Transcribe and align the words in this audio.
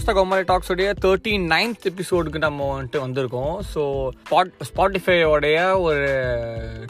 Hashtag 0.00 0.20
ஒமரை 0.20 0.44
டாக்ஸோடைய 0.50 0.90
thirty 1.04 1.32
ninth 1.52 1.82
எபிசோடுக்கு 1.88 2.38
நம்ம 2.44 2.66
வந்துட்டு 2.76 2.98
வந்திருக்கோம். 3.06 3.56
ஸோ 3.72 3.82
ஸ்பாட் 4.28 4.52
ஸ்பாட்டிஃபையோடைய 4.68 5.56
ஒரு 5.86 6.06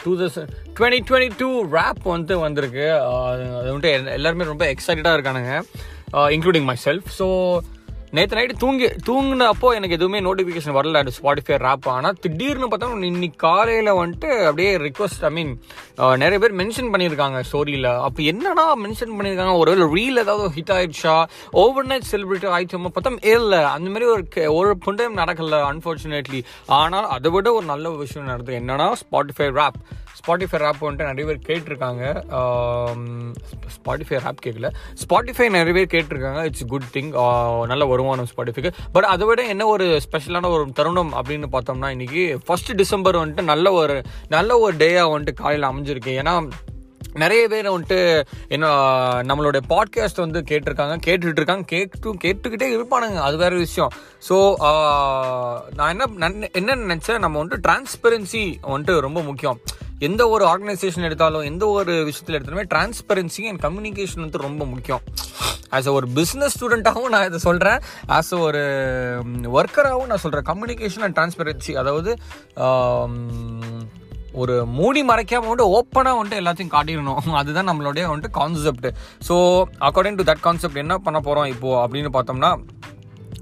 two 0.02 0.12
thousand 0.20 0.50
twenty 0.78 1.00
twenty 1.08 1.30
two 1.40 1.48
wrap 1.72 2.02
வந்து 2.02 2.34
வந்திருக்கு. 2.44 2.84
அது 3.60 3.72
வந்துட்டு 3.72 3.92
எல்லாருமே 4.18 4.48
ரொம்ப 4.52 4.64
எக்ஸைட்டடாக 4.74 5.16
இருக்கானுங்க. 5.18 5.54
இன்க்ளூடிங் 6.36 6.68
மை 6.70 6.76
செல்ஃப் 6.84 7.10
ஸோ 7.18 7.26
நேற்று 8.10 8.36
நைட்டு 8.36 8.56
தூங்கி 8.58 8.86
தூங்கினப்போ 8.86 9.74
எனக்கு 9.74 9.90
எதுவுமே 9.90 10.20
நோட்டிஃபிகேஷன் 10.20 10.74
வரல. 10.74 10.96
அது 10.96 11.10
ஸ்பாட்டிஃபை 11.22 11.60
ரேப் 11.60 11.88
ஆனால் 11.88 12.16
திடீர்னு 12.20 12.68
பார்த்தா 12.68 13.02
இன்னைக்கு 13.02 13.36
காலையில் 13.36 13.92
வந்துட்டு 13.92 14.42
அப்படியே 14.42 14.76
ரிக்வஸ்ட் 14.76 15.24
ஐ 15.24 15.30
மீன் 15.30 15.60
நிறைய 15.96 16.38
பேர் 16.38 16.54
மென்ஷன் 16.54 16.94
பண்ணியிருக்காங்க 16.94 17.42
ஸ்டோரியில் 17.52 17.98
அப்போ 18.00 18.22
என்னடா 18.22 18.76
மென்ஷன் 18.76 19.18
பண்ணியிருக்காங்க? 19.18 19.58
ஒரு 19.58 19.94
ரீல் 19.94 20.18
ஏதாவது 20.18 20.50
ஹிட் 20.54 20.70
ஆயிடுச்சா? 20.70 21.24
ஓவர் 21.50 21.84
நைட் 21.84 22.02
செலிப்ரேட்டி 22.10 22.48
ஆயிடுச்சோமோ 22.48 22.86
பார்த்தா 22.94 23.26
இல்லை. 23.26 23.64
அந்த 23.64 23.90
மாதிரி 23.90 24.10
ஒரு 24.10 24.28
கே- 24.34 24.52
ஒரு 24.52 24.78
டைம் 24.96 25.16
நடக்கல 25.16 25.72
அன்ஃபார்ச்சுனேட்லி 25.72 26.42
ஆனால் 26.66 27.08
அதை 27.08 27.30
விட 27.30 27.52
ஒரு 27.52 27.66
நல்ல 27.66 27.90
விஷயம் 27.90 28.28
நடந்தது. 28.28 28.58
என்னன்னா 28.58 28.92
ஸ்பாட்டிஃபை 28.92 29.50
ரேப் 29.50 29.98
ஸ்பாட்டிஃபை 30.26 30.58
ரேப் 30.58 30.72
வந்துட்டு 30.80 31.12
நிறைய 31.12 31.34
பேர் 31.34 31.62
கேட்டிருக்காங்க. 31.62 32.24
ஸ்பாட்டிஃபை 33.50 34.18
ரேப் 34.18 34.36
கேட்கல 34.46 34.70
ஸ்பாட்டிஃபை 35.08 35.48
நிறைய 35.50 35.86
பேர் 35.86 36.04
கேட்டிருக்காங்க. 36.04 36.44
இட்ஸ் 36.44 36.66
குட் 36.66 36.82
திங் 36.92 37.66
நல்ல 37.66 37.86
வருமானம் 38.00 38.30
ஸ்பாட்டிஃபைக்கு 38.32 38.72
பட் 38.92 39.10
அதை 39.12 39.26
விட 39.26 39.40
என்ன 39.54 39.66
ஒரு 39.74 39.86
ஸ்பெஷலான 40.06 40.50
ஒரு 40.56 40.64
தருணம் 40.80 41.12
அப்படின்னு 41.20 41.48
பார்த்தோம்னா 41.54 41.90
இன்னைக்கு 41.96 42.24
ஃபர்ஸ்ட் 42.46 42.74
டிசம்பர் 42.82 43.22
வந்துட்டு 43.22 43.50
நல்ல 43.52 43.72
ஒரு 43.82 43.96
நல்ல 44.28 44.58
ஒரு 44.58 44.74
டேயாக 44.82 45.14
வந்துட்டு 45.14 45.40
காலையில் 45.44 45.70
அமைஞ்சிருக்கு. 45.70 46.12
ஏன்னா 46.22 46.34
நிறைய 47.22 47.42
பேர் 47.52 47.68
வந்துட்டு 47.74 47.96
என்ன 48.54 48.66
நம்மளுடைய 49.28 49.62
பாட்காஸ்ட் 49.72 50.22
வந்து 50.24 50.40
கேட்டிருக்காங்க 50.50 50.96
கேட்டுட்டு 51.06 51.40
இருக்காங்க 51.40 51.64
கேட்டு 51.72 52.12
கேட்டுக்கிட்டே 52.24 52.68
இருப்பானுங்க. 52.76 53.18
அது 53.26 53.36
வேற 53.42 53.54
விஷயம். 53.56 53.92
ஸோ 54.28 54.36
நான் 55.78 55.92
என்ன 55.94 56.30
என்ன 56.60 56.76
நினச்சேன் 56.90 57.22
நம்ம 57.24 57.42
வந்துட்டு 57.42 57.64
டிரான்ஸ்பெரன்சி 57.68 58.44
வந்துட்டு 58.72 59.04
ரொம்ப 59.06 59.22
முக்கியம். 59.30 59.60
எந்த 60.06 60.22
ஒரு 60.34 60.44
ஆர்கனைசேஷன் 60.50 61.06
எடுத்தாலும் 61.06 61.46
எந்த 61.48 61.64
ஒரு 61.78 61.92
விஷயத்தில் 62.08 62.36
எடுத்தாலுமே 62.36 62.64
டிரான்ஸ்பெரன்சி 62.74 63.42
அண்ட் 63.50 63.62
கம்யூனிகேஷன் 63.64 64.22
வந்து 64.24 64.38
ரொம்ப 64.46 64.62
முக்கியம். 64.72 65.02
ஆஸ் 65.76 65.88
அ 65.90 65.92
ஒரு 65.96 66.06
பிஸ்னஸ் 66.18 66.54
ஸ்டூடெண்ட்டாகவும் 66.56 67.12
நான் 67.14 67.26
இதை 67.30 67.38
சொல்கிறேன் 67.46 67.78
ஆஸ் 68.18 68.32
அ 68.36 68.40
ஒரு 68.46 68.62
ஒர்க்கராகவும் 69.58 70.10
நான் 70.12 70.22
சொல்கிறேன் 70.24 70.48
கம்யூனிகேஷன் 70.50 71.04
அண்ட் 71.06 71.16
டிரான்ஸ்பெரன்சி 71.18 71.74
அதாவது 71.82 72.12
ஒரு 74.42 74.54
மூடி 74.78 75.00
மறைக்காம 75.10 75.46
வந்துட்டு 75.46 75.70
ஓப்பனாக 75.76 76.18
வந்துட்டு 76.18 76.40
எல்லாத்தையும் 76.42 76.74
காட்டிடணும். 76.74 77.38
அதுதான் 77.40 77.68
நம்மளுடைய 77.70 78.04
வந்துட்டு 78.10 78.36
concept 78.40 78.88
so 79.28 79.36
according 79.88 80.18
to 80.20 80.26
that 80.30 80.44
concept 80.46 80.82
என்ன 80.84 80.96
பண்ண 81.06 81.20
போகிறோம் 81.20 81.48
இப்போது 81.54 81.80
அப்படின்னு 81.82 82.12
பார்த்தோம்னா 82.16 82.52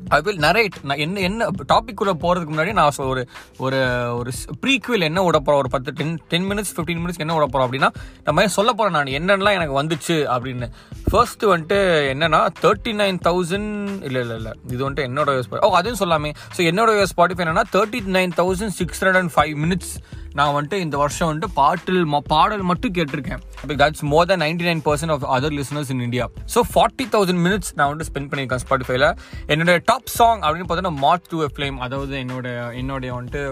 ஐ 0.08 0.20
வில் 0.20 0.38
நரேட் 0.38 0.76
நான் 0.82 0.96
என்ன 0.96 1.20
என்ன 1.20 1.46
டாபிக் 1.68 1.94
குள்ள 1.94 2.12
போகிறதுக்கு 2.14 2.54
முன்னாடி 2.54 2.72
நான் 2.72 2.92
ஒரு 3.06 3.22
ஒரு 3.58 3.78
ஒரு 4.16 4.30
ப்ரீக்வில் 4.60 5.02
என்ன 5.02 5.22
விட 5.22 5.38
போகிறோம் 5.38 5.58
ஒரு 5.58 5.68
பத்து 5.68 5.92
ten 5.92 6.18
ten 6.28 6.50
minutes 6.50 6.72
fifteen 6.76 7.00
minutes 7.00 7.18
என்ன 7.18 7.34
விட 7.34 7.46
போகிறோம் 7.46 7.66
அப்படின்னா 7.66 7.90
நம்ம 8.24 8.48
சொல்ல 8.48 8.72
போகிறேன் 8.72 8.96
நான்? 8.98 9.14
என்னென்னலாம் 9.18 9.52
எனக்கு 9.52 9.82
வந்துச்சு 9.82 10.16
அப்படின்னு. 10.28 10.68
ஃபர்ஸ்ட் 11.10 11.44
வந்துட்டு 11.46 11.78
என்னன்னா 12.10 12.40
தேர்ட்டி 12.60 12.92
நைன் 12.94 13.18
தௌசண்ட் 13.24 13.68
இல்லை 14.02 14.20
இல்லை 14.20 14.36
இல்லை. 14.36 14.52
இது 14.66 14.80
வந்துட்டு 14.84 15.06
என்னோட 15.08 15.30
ஓ 15.60 15.70
அதுவும் 15.72 16.00
சொல்லாமே. 16.00 16.30
ஸோ 16.56 16.60
என்னோட 16.70 17.04
ஸ்பாட்டிஃபை 17.12 17.42
என்னன்னா 17.44 17.64
thirty 17.72 18.00
nine 18.16 18.32
thousand 18.36 18.74
six 18.74 19.00
hundred 19.00 19.18
and 19.20 19.32
five 19.36 19.54
minutes 19.56 19.92
நான் 20.34 20.52
வந்துட்டு 20.54 20.78
இந்த 20.78 20.96
வருஷம் 20.96 21.28
வந்துட்டு 21.28 21.52
பாட்டில் 21.54 22.04
ம- 22.04 22.24
பாடல் 22.26 22.62
மட்டும் 22.62 22.94
கேட்டிருக்கேன். 22.94 23.40
That's 23.78 24.04
more 24.04 24.26
than 24.26 24.42
ninety 24.42 24.64
nine 24.64 24.82
percent 24.84 25.10
of 25.10 25.24
other 25.36 25.56
listeners 25.58 25.90
in 25.90 26.00
India 26.00 26.24
so 26.54 26.62
forty 26.72 27.06
thousand 27.10 27.42
minutes 27.44 27.72
நான் 27.74 27.88
வந்துட்டு 27.88 28.10
ஸ்பெண்ட் 28.10 28.30
பண்ணியிருக்கேன் 28.30 28.64
ஸ்பாட்டிஃபைல 28.64 29.08
என்னோட 29.48 29.78
டாப் 29.84 30.12
சாங் 30.12 30.42
அப்படின்னு 30.42 30.68
பார்த்தோன்னா 30.68 30.94
மார்ச் 30.98 31.30
டு 31.30 31.42
எ 31.42 31.50
ஃப்ளேம் 31.54 31.78
அதாவது 31.78 32.16
என்னோட 32.18 32.46
என்னுடைய 32.74 33.12
வந்துட்டு 33.14 33.42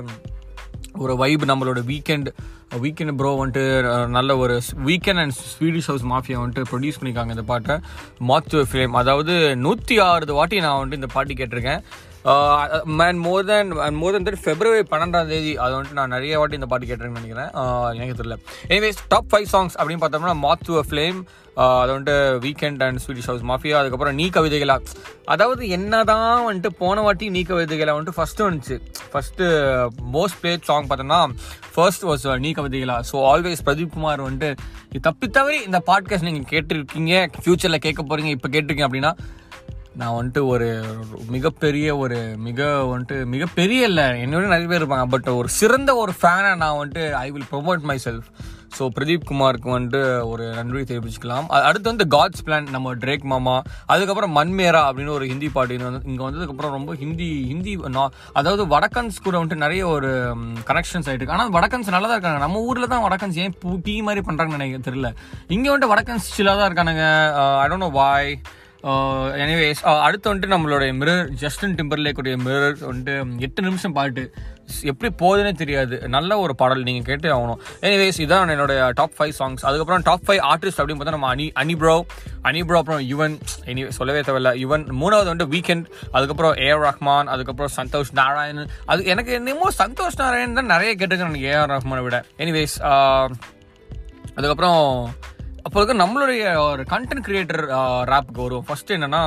ஒரு 0.98 1.16
வைப் 1.16 1.44
நம்மளோட 1.44 1.80
வீக்கெண்ட் 1.86 2.28
வீக்கெண்ட் 2.84 3.15
ப்ரோ 3.19 3.31
வந்துட்டு 3.41 3.65
நல்ல 4.16 4.37
ஒரு 4.37 4.54
weekend 4.87 5.21
and 5.22 5.34
Swedish 5.53 5.88
house 5.91 6.04
mafia 6.12 6.38
வந்துட்டு 6.43 6.65
ப்ரொடியூஸ் 6.71 6.99
பண்ணியிருக்காங்க 7.00 7.34
இந்த 7.37 7.44
பாட்டை. 7.53 7.77
மாத்து 8.31 8.65
ஃபிலிம் 8.71 8.97
அதாவது 9.03 9.34
நூற்றி 9.66 9.99
ஆறு 9.99 10.34
வாட்டி 10.41 10.60
நான் 10.65 10.78
வந்துட்டு 10.78 11.00
இந்த 11.03 11.10
பாட்டு 11.15 11.38
கேட்டிருக்கேன். 11.41 11.82
Man 12.98 13.19
more 13.25 13.44
than 13.48 13.69
more 13.98 14.14
than 14.14 14.26
that 14.28 14.42
February 14.44 14.84
பன்னெண்டாம் 14.92 15.28
தேதி 15.32 15.53
அது 15.64 15.75
வந்துட்டு 15.76 15.98
நான் 15.98 16.14
நிறைய 16.16 16.38
வாட்டி 16.38 16.59
இந்த 16.59 16.69
பாட்டு 16.70 16.87
கேட்டிருக்கேன்னு 16.87 17.20
நினைக்கிறேன். 17.20 17.50
எனக்கு 17.97 18.16
தெரியல. 18.20 18.37
எனிவேஸ் 18.72 19.03
டாப் 19.12 19.28
ஃபைவ் 19.32 19.48
சாங்ஸ் 19.53 19.76
அப்படின்னு 19.78 20.03
பார்த்தோம்னா 20.04 20.36
மாத் 20.47 20.65
டு 20.69 20.82
ஃப்ளேம் 20.88 21.19
அது 21.65 21.91
வந்துட்டு 21.92 22.15
weekend 22.44 22.82
and 22.86 23.00
Swedish 23.04 23.28
house 23.31 23.44
mafia 23.50 23.76
அதுக்கப்புறம் 23.81 24.16
நீ 24.20 24.26
கவிதைகளா 24.36 24.76
அதாவது 25.34 25.62
என்னதான் 25.76 26.44
வந்துட்டு 26.48 26.70
போன 26.82 27.03
வாட்டி 27.06 27.28
நீ 27.36 27.42
கவிதைகளா 27.50 27.94
வந்துட்டு 27.97 28.19
ஃபர்ஸ்ட் 28.19 28.42
வந்துச்சு. 28.47 28.76
ஃபஸ்ட்டு 29.12 29.47
மோஸ்ட் 30.16 30.38
பிளேட் 30.42 30.69
சாங் 30.70 30.88
பார்த்தோம்னா 30.91 31.20
ஃபர்ஸ்ட் 31.75 32.04
வாஸ் 32.10 32.26
நீ 32.44 32.53
கவிதைகளா 32.53 32.98
ஸோ 33.10 33.25
ஆல்வேஸ் 33.32 33.65
பிரதீப் 33.69 33.94
குமார் 33.97 34.26
வந்துட்டு 34.28 34.50
இது 34.91 35.00
தப்பி 35.00 35.28
தவறி 35.31 35.59
இந்த 35.69 35.78
பாட்காஸ்ட் 35.88 36.28
நீங்கள் 36.31 36.50
கேட்டிருக்கீங்க 36.53 37.15
ஃப்யூச்சரில் 37.41 37.84
கேட்க 37.86 38.03
போகிறீங்க 38.03 38.32
இப்போ 38.36 38.48
கேட்டிருக்கீங்க 38.48 38.88
அப்படின்னா 38.88 39.12
நான் 40.00 40.16
வந்துட்டு 40.16 40.40
ஒரு 40.54 40.66
மிகப்பெரிய 41.34 41.86
ஒரு 42.02 42.18
மிக 42.48 42.66
வந்துட்டு 42.90 43.16
மிகப்பெரிய 43.34 43.88
இல்லை 43.90 44.06
என்னோட 44.24 44.44
நிறைய 44.52 44.68
பேர் 44.72 44.82
இருப்பாங்க. 44.82 45.06
பட் 45.14 45.30
ஒரு 45.38 45.48
சிறந்த 45.60 45.90
ஒரு 46.02 46.12
ஃபேனை 46.20 46.50
நான் 46.64 46.78
வந்துட்டு 46.80 47.04
I 47.24 47.28
will 47.36 47.50
promote 47.54 47.88
myself 48.04 48.28
so 48.76 48.84
Pradeep 48.96 49.28
குமாருக்கு 49.28 49.68
வந்துட்டு 49.74 50.00
ஒரு 50.30 50.44
நன்றி 50.56 50.80
தெரிவிச்சுக்கலாம். 50.88 51.46
அடுத்து 51.68 51.90
வந்து 51.90 52.06
காட்ஸ் 52.14 52.42
பிளான் 52.46 52.66
நம்ம 52.74 52.92
ட்ரேக் 53.02 53.24
மாமா 53.32 53.54
அதுக்கப்புறம் 53.92 54.34
மண்மேரா 54.38 54.82
அப்படின்னு 54.88 55.14
ஒரு 55.18 55.26
ஹிந்தி 55.30 55.48
பாட்டு 55.54 55.78
வந்து 55.86 56.10
இங்கே 56.12 56.24
வந்ததுக்கப்புறம் 56.26 56.74
ரொம்ப 56.76 56.94
ஹிந்தி 57.02 57.28
ஹிந்தி 57.52 57.74
அதாவது 58.40 58.64
வடக்கன்ஸ் 58.74 59.22
கூட 59.26 59.34
வந்துட்டு 59.38 59.64
நிறைய 59.64 59.86
ஒரு 59.94 60.10
கனெக்ஷன்ஸ் 60.70 61.08
ஆகிட்டு 61.10 61.34
ஆனால் 61.36 61.54
வடக்கன்ஸ் 61.56 61.94
நல்லா 61.96 62.10
தான் 62.10 62.18
இருக்காங்க. 62.18 62.42
நம்ம 62.46 62.62
ஊரில் 62.68 62.92
தான் 62.94 63.04
வடக்கன்ஸ் 63.06 63.40
ஏன் 63.46 63.56
டீ 63.88 63.96
மாதிரி 64.08 64.24
பண்ணுறாங்கன்னு 64.28 64.60
நினைக்க 64.60 64.90
தெரியல. 64.90 65.10
இங்கே 65.56 65.70
வந்துட்டு 65.70 65.92
வடக்கன்ஸ் 65.94 66.30
சில்லாக 66.36 66.58
தான் 66.60 66.70
இருக்கானுங்க. 66.70 67.06
I 67.62 67.66
don't 67.72 67.86
know 67.86 67.92
why 68.02 68.30
Uh, 68.91 69.28
anyways 69.42 69.80
uh, 69.91 69.94
அடுத்து 70.06 70.26
வந்துட்டு 70.30 70.50
நம்மளுடைய 70.52 70.91
மிரர் 70.98 71.30
ஜஸ்டின் 71.41 71.72
டிம்பர்லேக்குடைய 71.78 72.34
மிரர் 72.42 72.76
வந்துட்டு 72.88 73.14
எட்டு 73.47 73.60
நிமிஷம் 73.66 73.94
பாட்டு. 73.97 74.22
எப்படி 74.91 75.08
போகுதுன்னே 75.22 75.52
தெரியாது. 75.62 75.97
நல்ல 76.14 76.38
ஒரு 76.42 76.52
பாடல் 76.60 76.84
நீங்கள் 76.88 77.06
கேட்டே 77.08 77.30
ஆகணும். 77.36 77.58
எனிவேஸ் 77.88 78.20
இதான் 78.24 78.52
என்னோட 78.54 78.74
டாப் 79.00 79.16
ஃபைவ் 79.16 79.34
சாங்ஸ் 79.41 79.64
அதுக்கப்புறம் 79.69 80.04
டாப் 80.10 80.24
ஃபைவ் 80.28 80.42
ஆர்டிஸ்ட் 80.52 80.80
அப்படின்னு 80.80 81.00
பார்த்தா 81.00 81.16
நம்ம 81.16 81.30
அனி 81.34 81.47
அனி 81.62 81.76
ப்ரோ 81.82 81.97
ப்ரோ 82.69 82.78
அப்புறம் 82.82 83.02
யுவன் 83.12 83.36
எனி 83.72 83.88
சொல்லவே 83.98 84.22
தேவையில்ல. 84.28 84.52
யுவன் 84.64 84.86
மூணாவது 85.03 85.30
வந்துட்டு 85.32 85.54
வீக்கெண்ட் 85.56 85.86
அதுக்கப்புறம் 86.16 86.56
ஏஆர் 86.66 86.86
ரஹ்மான் 86.88 87.30
அதுக்கப்புறம் 87.34 87.74
சந்தோஷ் 87.80 88.16
நாராயண் 88.22 88.64
அது 88.92 89.10
எனக்கு 89.14 89.32
என்னமோ 89.41 89.68
சந்தோஷ் 89.82 90.20
நாராயண் 90.24 90.58
தான் 90.60 90.72
நிறைய 90.74 90.92
கேட்டிருக்கேன் 91.00 91.30
எனக்கு 91.32 91.48
ஏஆர் 91.54 91.72
ரஹ்மானை 91.76 92.04
விட. 92.08 92.18
எனிவேஸ் 92.44 92.76
uh, 92.92 93.26
அதுக்கப்புறம் 94.36 94.82
அப்போ 95.66 95.78
இருக்க 95.81 95.94
நம்மளுடைய 96.03 96.43
ஒரு 96.65 96.82
கண்டென்ட் 96.91 97.22
கிரியேட்டர் 97.27 97.62
ரேப்புக்கு 98.10 98.43
வரும் 98.43 98.66
ஃபர்ஸ்ட் 98.66 98.91
என்னன்னா 98.97 99.22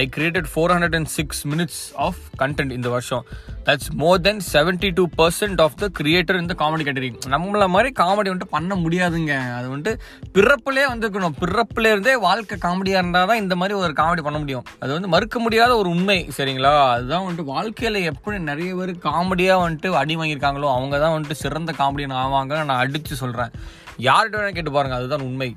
I 0.00 0.02
created 0.14 0.48
four 0.52 0.72
hundred 0.74 0.96
and 0.98 1.10
six 1.16 1.42
minutes 1.50 1.82
of 2.06 2.18
content 2.40 2.72
இந்த 2.76 2.88
வருஷம். 2.94 3.22
That's 3.66 3.90
more 4.00 4.18
than 4.24 4.40
seventy 4.54 4.90
two 4.98 5.04
percent 5.20 5.60
of 5.64 5.76
the 5.82 5.88
creator 5.98 6.40
இந்த 6.42 6.56
காமெடி 6.62 6.86
கேட்டகரி 6.88 7.10
நம்மள 7.34 7.68
மாதிரி 7.74 7.92
காமெடி 8.02 8.32
வந்துட்டு 8.32 8.50
பண்ண 8.56 8.74
முடியாதுங்க. 8.82 9.36
அது 9.58 9.68
வந்துட்டு 9.74 9.94
பிறப்புலே 10.38 10.86
வந்துருக்கணும். 10.92 11.36
பிறப்புல 11.42 11.92
இருந்தே 11.94 12.16
வாழ்க்கை 12.26 12.58
காமெடியாக 12.66 13.02
இருந்தால் 13.02 13.30
தான் 13.32 13.42
இந்த 13.44 13.56
மாதிரி 13.62 13.78
ஒரு 13.84 13.94
காமெடி 14.02 14.24
பண்ண 14.28 14.40
முடியும். 14.44 14.66
அது 14.82 14.90
வந்து 14.96 15.12
மறுக்க 15.16 15.38
முடியாத 15.46 15.72
ஒரு 15.82 15.88
உண்மை 15.96 16.18
சரிங்களா? 16.38 16.74
அதுதான் 16.96 17.26
வந்துட்டு 17.28 17.50
வாழ்க்கையில் 17.54 18.02
எப்படி 18.12 18.44
நிறைய 18.50 18.72
பேர் 18.74 18.94
காமெடியாக 19.08 19.64
வந்துட்டு 19.66 19.98
அடி 20.02 20.16
வாங்கியிருக்காங்களோ 20.16 20.70
அவங்க 20.76 20.98
தான் 21.06 21.16
வந்துட்டு 21.16 21.42
சிறந்த 21.46 21.72
காமெடியன் 21.82 22.20
ஆவாங்க. 22.26 22.54
நான் 22.68 22.82
அடித்து 22.84 23.22
சொல்கிறேன் 23.24 23.52
யார்கிட்ட 23.98 24.36
வேணால் 24.36 24.52
கேட்டு 24.52 24.72
பாருங்கள் 24.72 24.98
அதுதான் 24.98 25.20
உண்மை. 25.20 25.56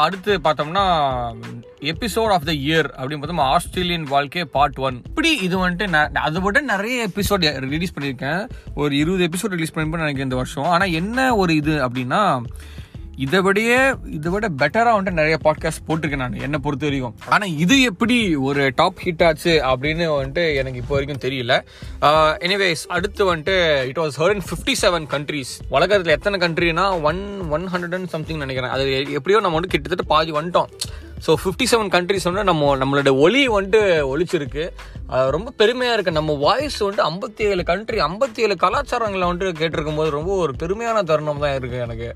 அடுத்து 0.00 0.38
பார்த்தோம்னா 0.38 0.84
எபிசோட் 1.80 2.28
ஆஃப் 2.28 2.44
த 2.44 2.52
இயர் 2.52 2.88
அப்படின்னு 2.96 3.22
பார்த்தோம்னா 3.22 3.40
ஆஸ்திரேலியன் 3.40 4.02
வாழ்க்கை 4.02 4.44
பார்ட் 4.44 4.78
ஒன் 4.78 5.02
இப்படி 5.06 5.36
இது 5.38 5.68
வந்துட்டு 5.68 5.86
ந- 5.86 6.14
அதை 6.14 6.40
விட 6.40 6.60
நிறைய 6.60 7.08
எபிசோட் 7.08 7.58
ரிலீஸ் 7.58 7.92
பண்ணியிருக்கேன். 8.00 8.48
ஒரு 8.74 8.96
இருபது 8.96 9.26
எபிசோட் 9.26 9.46
ரிலீஸ் 9.46 9.72
பண்ணிருப்பேன் 9.72 10.00
நினைக்கிறேன் 10.02 10.22
இந்த 10.22 10.36
வருஷம். 10.36 10.64
ஆனால் 10.64 10.92
என்ன 10.92 11.36
ஒரு 11.36 11.54
இது 11.54 11.88
அப்படின்னா 11.88 12.42
இதை 13.24 13.38
விடையே 13.44 13.78
இதை 14.16 14.28
விட 14.32 14.46
பெட்டராக 14.60 14.96
வந்துட்டு 14.96 15.20
நிறைய 15.20 15.36
பாட்காஸ்ட் 15.46 15.82
போட்டிருக்கேன் 15.86 16.22
நான் 16.24 16.36
என்னை 16.46 16.58
பொறுத்த 16.64 16.84
வரைக்கும். 16.86 17.14
ஆனால் 17.34 17.54
இது 17.64 17.76
எப்படி 17.90 18.16
ஒரு 18.48 18.62
டாப் 18.80 19.00
ஹிட் 19.04 19.24
ஆச்சு 19.28 19.52
அப்படின்னு 19.70 20.04
வந்துட்டு 20.16 20.44
எனக்கு 20.60 20.80
இப்போ 20.82 20.94
வரைக்கும் 20.96 21.22
தெரியல. 21.24 21.54
எனிவேஸ் 22.46 22.84
அடுத்து 22.96 23.24
வந்துட்டு 23.30 23.56
it 23.90 24.00
was 24.02 24.18
her 24.22 24.34
in 24.36 24.44
fifty 24.50 24.76
seven 24.84 25.08
countries 25.14 25.52
உலகத்தில் 25.76 26.16
எத்தனை 26.18 26.38
கண்ட்ரினா 26.44 26.86
one 27.10 27.20
one 27.56 27.66
hundred 27.74 27.98
and 27.98 28.14
something 28.16 28.42
நினைக்கிறேன். 28.44 28.72
அது 28.76 28.86
எப்படியோ 29.18 29.42
நம்ம 29.44 29.60
வந்து 29.60 29.74
கிட்டத்தட்ட 29.74 30.06
பாதி 30.14 30.32
வந்துட்டோம். 30.38 30.70
ஸோ 31.26 31.30
ஃபிஃப்டி 31.42 31.66
செவன் 31.74 31.92
கண்ட்ரிஸ் 31.94 32.28
வந்து 32.30 32.48
நம்ம 32.48 32.72
நம்மளோட 32.82 33.10
ஒலி 33.26 33.44
வந்துட்டு 33.58 33.80
ஒழிச்சிருக்கு. 34.14 34.64
அது 35.12 35.36
ரொம்ப 35.36 35.50
பெருமையாக 35.60 35.94
இருக்குது 35.96 36.18
நம்ம 36.20 36.32
வாய்ஸ் 36.46 36.82
வந்துட்டு 36.82 37.08
ஐம்பத்தி 37.10 37.44
ஏழு 37.52 37.62
கண்ட்ரி 37.70 37.98
ஐம்பத்தி 38.10 38.40
ஏழு 38.46 38.56
கலாச்சாரங்களை 38.64 39.26
வந்துட்டு 39.30 39.60
கேட்டிருக்கும் 39.62 39.98
போது 40.00 40.18
ரொம்ப 40.18 40.32
ஒரு 40.44 40.54
பெருமையான 40.62 41.02
தருணம் 41.10 41.46
தான் 41.46 41.56
இருக்குது 41.60 41.86
எனக்கு. 41.86 42.10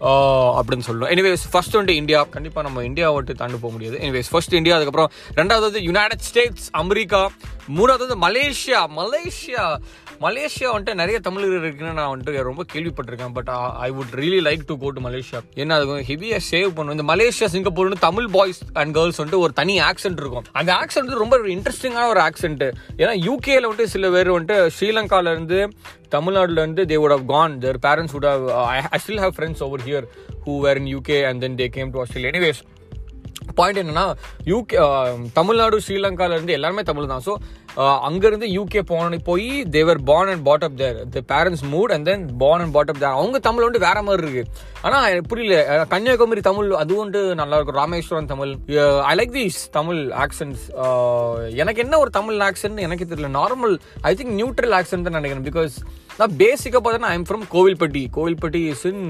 அப்படின்னு 0.00 0.86
சொல்லணும் 0.86 1.12
எனிவேஸ் 1.14 1.44
ஃபர்ஸ்ட் 1.50 1.76
வந்துட்டு 1.76 1.88
இந்தியா. 1.88 2.22
கண்டிப்பாக 2.24 2.68
நம்ம 2.68 2.84
இந்தியா 2.84 3.10
விட்டு 3.10 3.34
தாண்டி 3.34 3.58
போக 3.60 3.72
முடியாது. 3.72 3.98
எனிவேஸ் 3.98 4.30
ஃபர்ஸ்ட் 4.30 4.54
இந்தியா 4.54 4.76
அதுக்கப்புறம் 4.76 5.10
ரெண்டாவது 5.34 5.60
வந்து 5.60 5.82
யுனைடெட் 5.82 6.18
ஸ்டேட்ஸ் 6.18 6.68
அமெரிக்கா 6.70 7.30
மூணாவது 7.76 8.06
வந்து 8.06 8.18
மலேசியா 8.28 8.80
மலேசியா. 9.00 9.76
மலேசியா 10.20 10.68
வந்துட்டு 10.72 10.94
நிறைய 10.94 11.20
தமிழர்கள் 11.20 11.64
இருக்குன்னு 11.64 11.92
நான் 11.92 12.10
வந்துட்டு 12.12 12.42
ரொம்ப 12.42 12.62
கேள்விப்பட்டிருக்கேன். 12.72 13.32
But 13.32 13.48
I 13.86 13.90
would 13.90 14.14
really 14.20 14.40
like 14.48 14.62
to 14.66 14.74
go 14.78 14.90
to 14.90 15.00
Malaysia 15.06 15.40
ஏன்னா 15.54 15.74
அது 15.78 15.96
ஹெவியாக 16.10 16.40
சேவ் 16.50 16.70
பண்ணும். 16.74 16.94
இந்த 16.98 17.06
மலேசியா 17.14 17.48
சிங்கப்பூர்னு 17.54 17.98
தமிழ் 18.06 18.28
பாய்ஸ் 18.36 18.60
அண்ட் 18.72 18.94
கேர்ள்ஸ் 18.94 19.20
வந்துட்டு 19.22 19.42
ஒரு 19.46 19.52
தனி 19.52 19.80
ஆக்சென்ட் 19.80 20.20
இருக்கும். 20.22 20.44
அந்த 20.52 20.72
ஆக்சென்ட் 20.74 21.04
வந்து 21.06 21.22
ரொம்ப 21.24 21.38
இன்ட்ரெஸ்டிங்கான 21.56 22.08
ஒரு 22.14 22.20
ஆக்சென்ட் 22.20 22.64
ஏன்னா 22.96 23.14
யூகேல 23.28 23.68
வந்துட்டு 23.68 23.94
சில 23.94 24.10
பேர் 24.10 24.32
வந்துட்டு 24.32 24.70
ஸ்ரீலங்கால 24.78 25.32
இருந்து 25.32 25.60
தமிழ்நாடுல 26.16 26.62
இருந்து 26.62 26.82
they 26.84 26.98
would 27.02 27.16
have 27.16 27.26
gone 27.26 27.58
their 27.58 27.78
parents 27.86 28.14
would 28.16 28.28
have 28.32 28.44
I 28.94 28.98
still 29.06 29.24
have 29.26 29.34
friends 29.38 29.62
over 29.68 29.84
here 29.88 30.06
who 30.46 30.54
were 30.60 30.80
in 30.82 30.90
UK 30.96 31.18
and 31.30 31.40
then 31.40 31.54
they 31.54 31.66
came 31.78 31.90
to 31.90 32.00
Australia 32.04 32.32
anyways 32.34 32.62
point 33.58 33.80
என்னன்னா 33.82 34.04
யூகே 34.52 34.76
தமிழ்நாடு 35.38 35.76
ஸ்ரீலங்காலேருந்து 35.86 36.56
எல்லாருமே 36.58 36.82
தமிழ் 36.90 37.12
தான். 37.12 37.24
ஸோ 37.26 37.32
அங்கேருந்து 38.08 38.48
யூகே 38.56 38.82
போன 38.90 39.18
போய் 39.28 39.48
they were 39.76 40.00
born 40.10 40.30
and 40.32 40.44
brought 40.48 40.64
up 40.66 40.76
there 40.80 40.98
the 41.14 41.20
parents 41.32 41.64
moved 41.72 41.92
and 41.94 42.06
then 42.10 42.24
born 42.42 42.62
and 42.64 42.74
brought 42.76 42.90
up 42.92 43.00
there 43.02 43.16
அவங்க 43.18 43.38
தமிழ் 43.48 43.66
வந்து 43.66 43.80
வேற 43.86 43.98
மாதிரி 44.08 44.22
இருக்கு. 44.26 44.44
ஆனால் 44.84 45.08
எனக்கு 45.12 45.30
புரியல 45.32 45.56
கன்னியாகுமரி 45.94 46.44
தமிழ் 46.50 46.70
அது 46.82 46.94
வந்து 47.02 47.20
நல்லா 47.40 47.58
இருக்கும். 47.58 47.80
Rameswaram 47.82 48.30
Tamil. 48.32 48.52
I 49.10 49.14
like 49.20 49.34
these 49.38 49.58
Tamil 49.78 50.00
accents 50.24 50.64
எனக்கு 51.62 51.82
என்ன 51.86 51.98
ஒரு 52.04 52.12
தமிழ் 52.18 52.46
ஆக்சன் 52.48 52.82
எனக்கு 52.86 53.10
தெரியல. 53.12 53.30
Normal 53.40 53.76
I 54.10 54.14
think 54.20 54.34
neutral 54.40 54.76
accent 54.80 55.06
தான் 55.08 55.18
நினைக்கிறேன். 55.20 55.46
பிகாஸ் 55.50 55.76
நான் 56.20 56.34
பேசிக்காக 56.42 56.80
பார்த்தோன்னா 56.82 57.12
I 57.12 57.18
am 57.20 57.28
from 57.30 57.46
Kovilpatti 57.56 58.04
Kovilpatti 58.18 58.62
is 58.74 58.86
in 58.92 59.04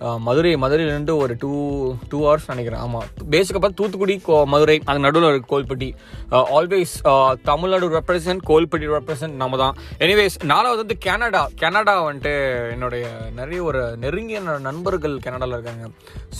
Madurai 0.00 0.54
மதுரையிலேருந்து 0.54 1.16
ஒரு 1.16 1.36
டூ 1.38 1.94
டூ 2.08 2.24
ஹவர்ஸ் 2.24 2.44
நினைக்கிறேன். 2.46 2.80
ஆமாம் 2.80 3.02
பேசிக்காக 3.30 3.58
பார்த்து 3.58 3.74
தூத்துக்குடி 3.74 4.22
கோ- 4.26 4.44
மதுரை 4.44 4.80
அங்கே 4.84 5.00
நடுவில் 5.00 5.28
இருக்குது 5.28 5.52
Kovilpatti. 5.52 5.92
Always 6.30 7.36
Tamil Nadu 7.42 7.90
represent 7.90 8.38
Kovilpatti 8.46 8.98
represent 8.98 9.30
நம்ம 9.30 9.56
தான் 9.56 9.76
எனிவேஸ் 9.98 10.44
நாலாவது 10.44 10.76
வந்து 10.76 10.98
கனடா. 10.98 11.48
கனடா 11.56 12.04
வந்துட்டு 12.04 12.70
என்னுடைய 12.70 13.08
நிறைய 13.36 13.62
ஒரு 13.62 13.96
நெருங்கிய 13.96 14.40
ந- 14.40 14.60
நண்பர்கள் 14.60 15.18
கனடாவில் 15.18 15.58
இருக்காங்க. 15.58 15.88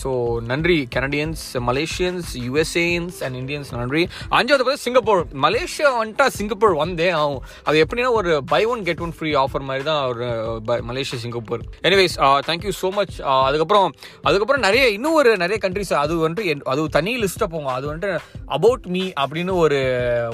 ஸோ 0.03 0.39
நன்றி. 0.39 0.87
Canadians 0.95 1.59
Malaysians 1.59 2.29
USAns 2.33 3.23
and 3.23 3.35
Indians 3.35 3.75
நன்றி. 3.75 4.03
அஞ்சாவது 4.03 4.63
பார்த்து 4.63 4.77
சிங்கப்பூர். 4.77 5.25
மலேசியா 5.41 5.89
வந்துட்டா 6.03 6.27
சிங்கப்பூர் 6.27 6.73
வந்தே 6.73 7.09
ஆகும். 7.09 7.43
அது 7.63 7.85
எப்படின்னா 7.85 8.11
ஒரு 8.11 8.43
buy 8.43 8.65
one 8.65 8.83
get 8.83 8.99
one 8.99 9.13
free 9.19 9.33
offer 9.33 9.59
மாதிரி 9.59 9.85
தான் 9.85 10.07
ஒரு 10.07 10.61
ப- 10.65 10.77
Malaysia 10.77 11.15
Singapore. 11.15 11.61
Anyways 11.83 12.19
thank you 12.19 12.71
so 12.81 12.89
much 12.91 13.21
அதுக்கப்புறம் 13.51 13.93
அதுக்கப்புறம் 14.21 14.61
நிறைய 14.61 14.89
இன்னும் 14.89 15.13
ஒரு 15.13 15.37
நிறைய 15.37 15.69
கண்ட்ரிஸ் 15.69 15.93
அது 15.93 16.29
வந்துட்டு 16.29 16.45
என்- 16.45 16.63
அது 16.63 16.87
தனி 16.87 17.17
லிஸ்ட்டை 17.17 17.47
போகும். 17.49 17.65
அது 17.65 17.95
வந்துட்டு 17.95 18.17
அபவுட் 18.45 18.85
மீ 18.85 19.09
அப்படின்னு 19.19 19.53
ஒரு 19.53 19.79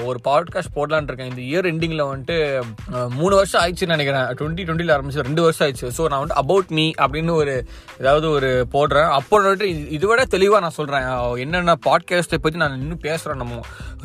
ஒரு 0.04 0.18
பாட்காஸ்ட் 0.24 0.76
போடலான்னு 0.76 1.02
இருக்கேன். 1.02 1.36
இந்த 1.36 1.42
இயர் 1.42 1.64
எண்டிங்கில் 1.64 2.06
வந்துட்டு 2.06 2.60
மூணு 3.08 3.34
வருஷம் 3.34 3.62
ஆயிடுச்சுன்னு 3.62 3.96
நினைக்கிறேன். 3.96 4.22
டுவெண்ட்டி 4.22 4.68
டுவெண்ட்டியில் 4.68 4.94
ஆரம்பிச்சு 4.96 5.22
ரெண்டு 5.22 5.42
வருஷம் 5.42 5.68
ஆயிடுச்சு. 5.68 5.90
ஸோ 5.98 6.04
நான் 6.04 6.24
வந்துட்டு 6.24 6.42
அபவுட் 6.42 6.66
மீ 6.68 6.90
அப்படின்னு 6.98 7.30
ஒரு 7.30 7.64
ஏதாவது 8.00 8.30
ஒரு 8.30 8.66
போடுறேன். 8.72 9.08
அப்போ 9.08 9.40
வந்துட்டு 9.40 9.58
இது- 9.58 9.90
இதை 9.90 10.08
விட 10.08 10.24
தெளிவாக 10.24 10.60
நான் 10.60 10.70
சொல்கிறேன் 10.70 11.36
என்னென்ன 11.36 11.72
பாட்காஸ்ட்டை 11.72 12.38
பற்றி 12.38 12.58
நான் 12.58 12.80
இன்னும் 12.80 12.98
பேசுகிறேன் 12.98 13.36
நம்ம. 13.36 13.60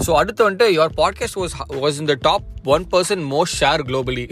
ஸோ 0.07 0.12
அடுத்து 0.12 0.51
வந்துட்டு 0.51 0.63
யுவர் 0.77 0.89
பாட்காஸ்ட் 0.98 1.39
வாஸ் 1.39 1.74
வாஸ் 1.74 2.00
இந்த 2.00 2.18
top 2.19 2.44
one 2.65 2.88
percent 2.92 3.27
most 3.33 3.56
share 3.60 3.80
globally 3.88 4.30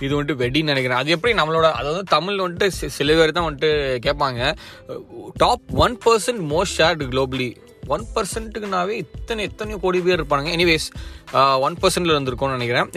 இது 0.00 0.22
வந்துட்டு 0.22 0.26
வெடின்னு 0.26 0.62
நினைக்கிறேன். 0.62 0.98
அது 0.98 1.10
எப்படி 1.10 1.34
நம்மளோட 1.34 1.70
அதாவது 1.72 2.02
தமிழ் 2.02 2.40
வந்துட்டு 2.40 2.66
சில 2.66 3.14
பேர் 3.14 3.32
தான் 3.32 3.54
வந்துட்டு 3.54 3.98
கேட்பாங்க. 4.12 4.54
Top 5.44 5.68
one 5.86 5.98
percent 6.06 6.44
most 6.54 6.78
shared 6.80 7.12
globally 7.12 7.50
one 7.94 8.04
பர்சன்ட்டுக்குனாவே 8.14 8.94
இத்தனை 9.02 9.42
எத்தனையோ 9.48 9.78
கோடி 9.84 10.00
பேர் 10.06 10.18
இருப்பாங்க 10.18 10.48
எனிவேஸ் 10.56 10.84
ஒன் 11.66 11.76
பர்சன்ட்ல 11.82 12.14
இருந்திருக்கும்னு 12.14 12.56
நினைக்கிறேன். 12.56 12.88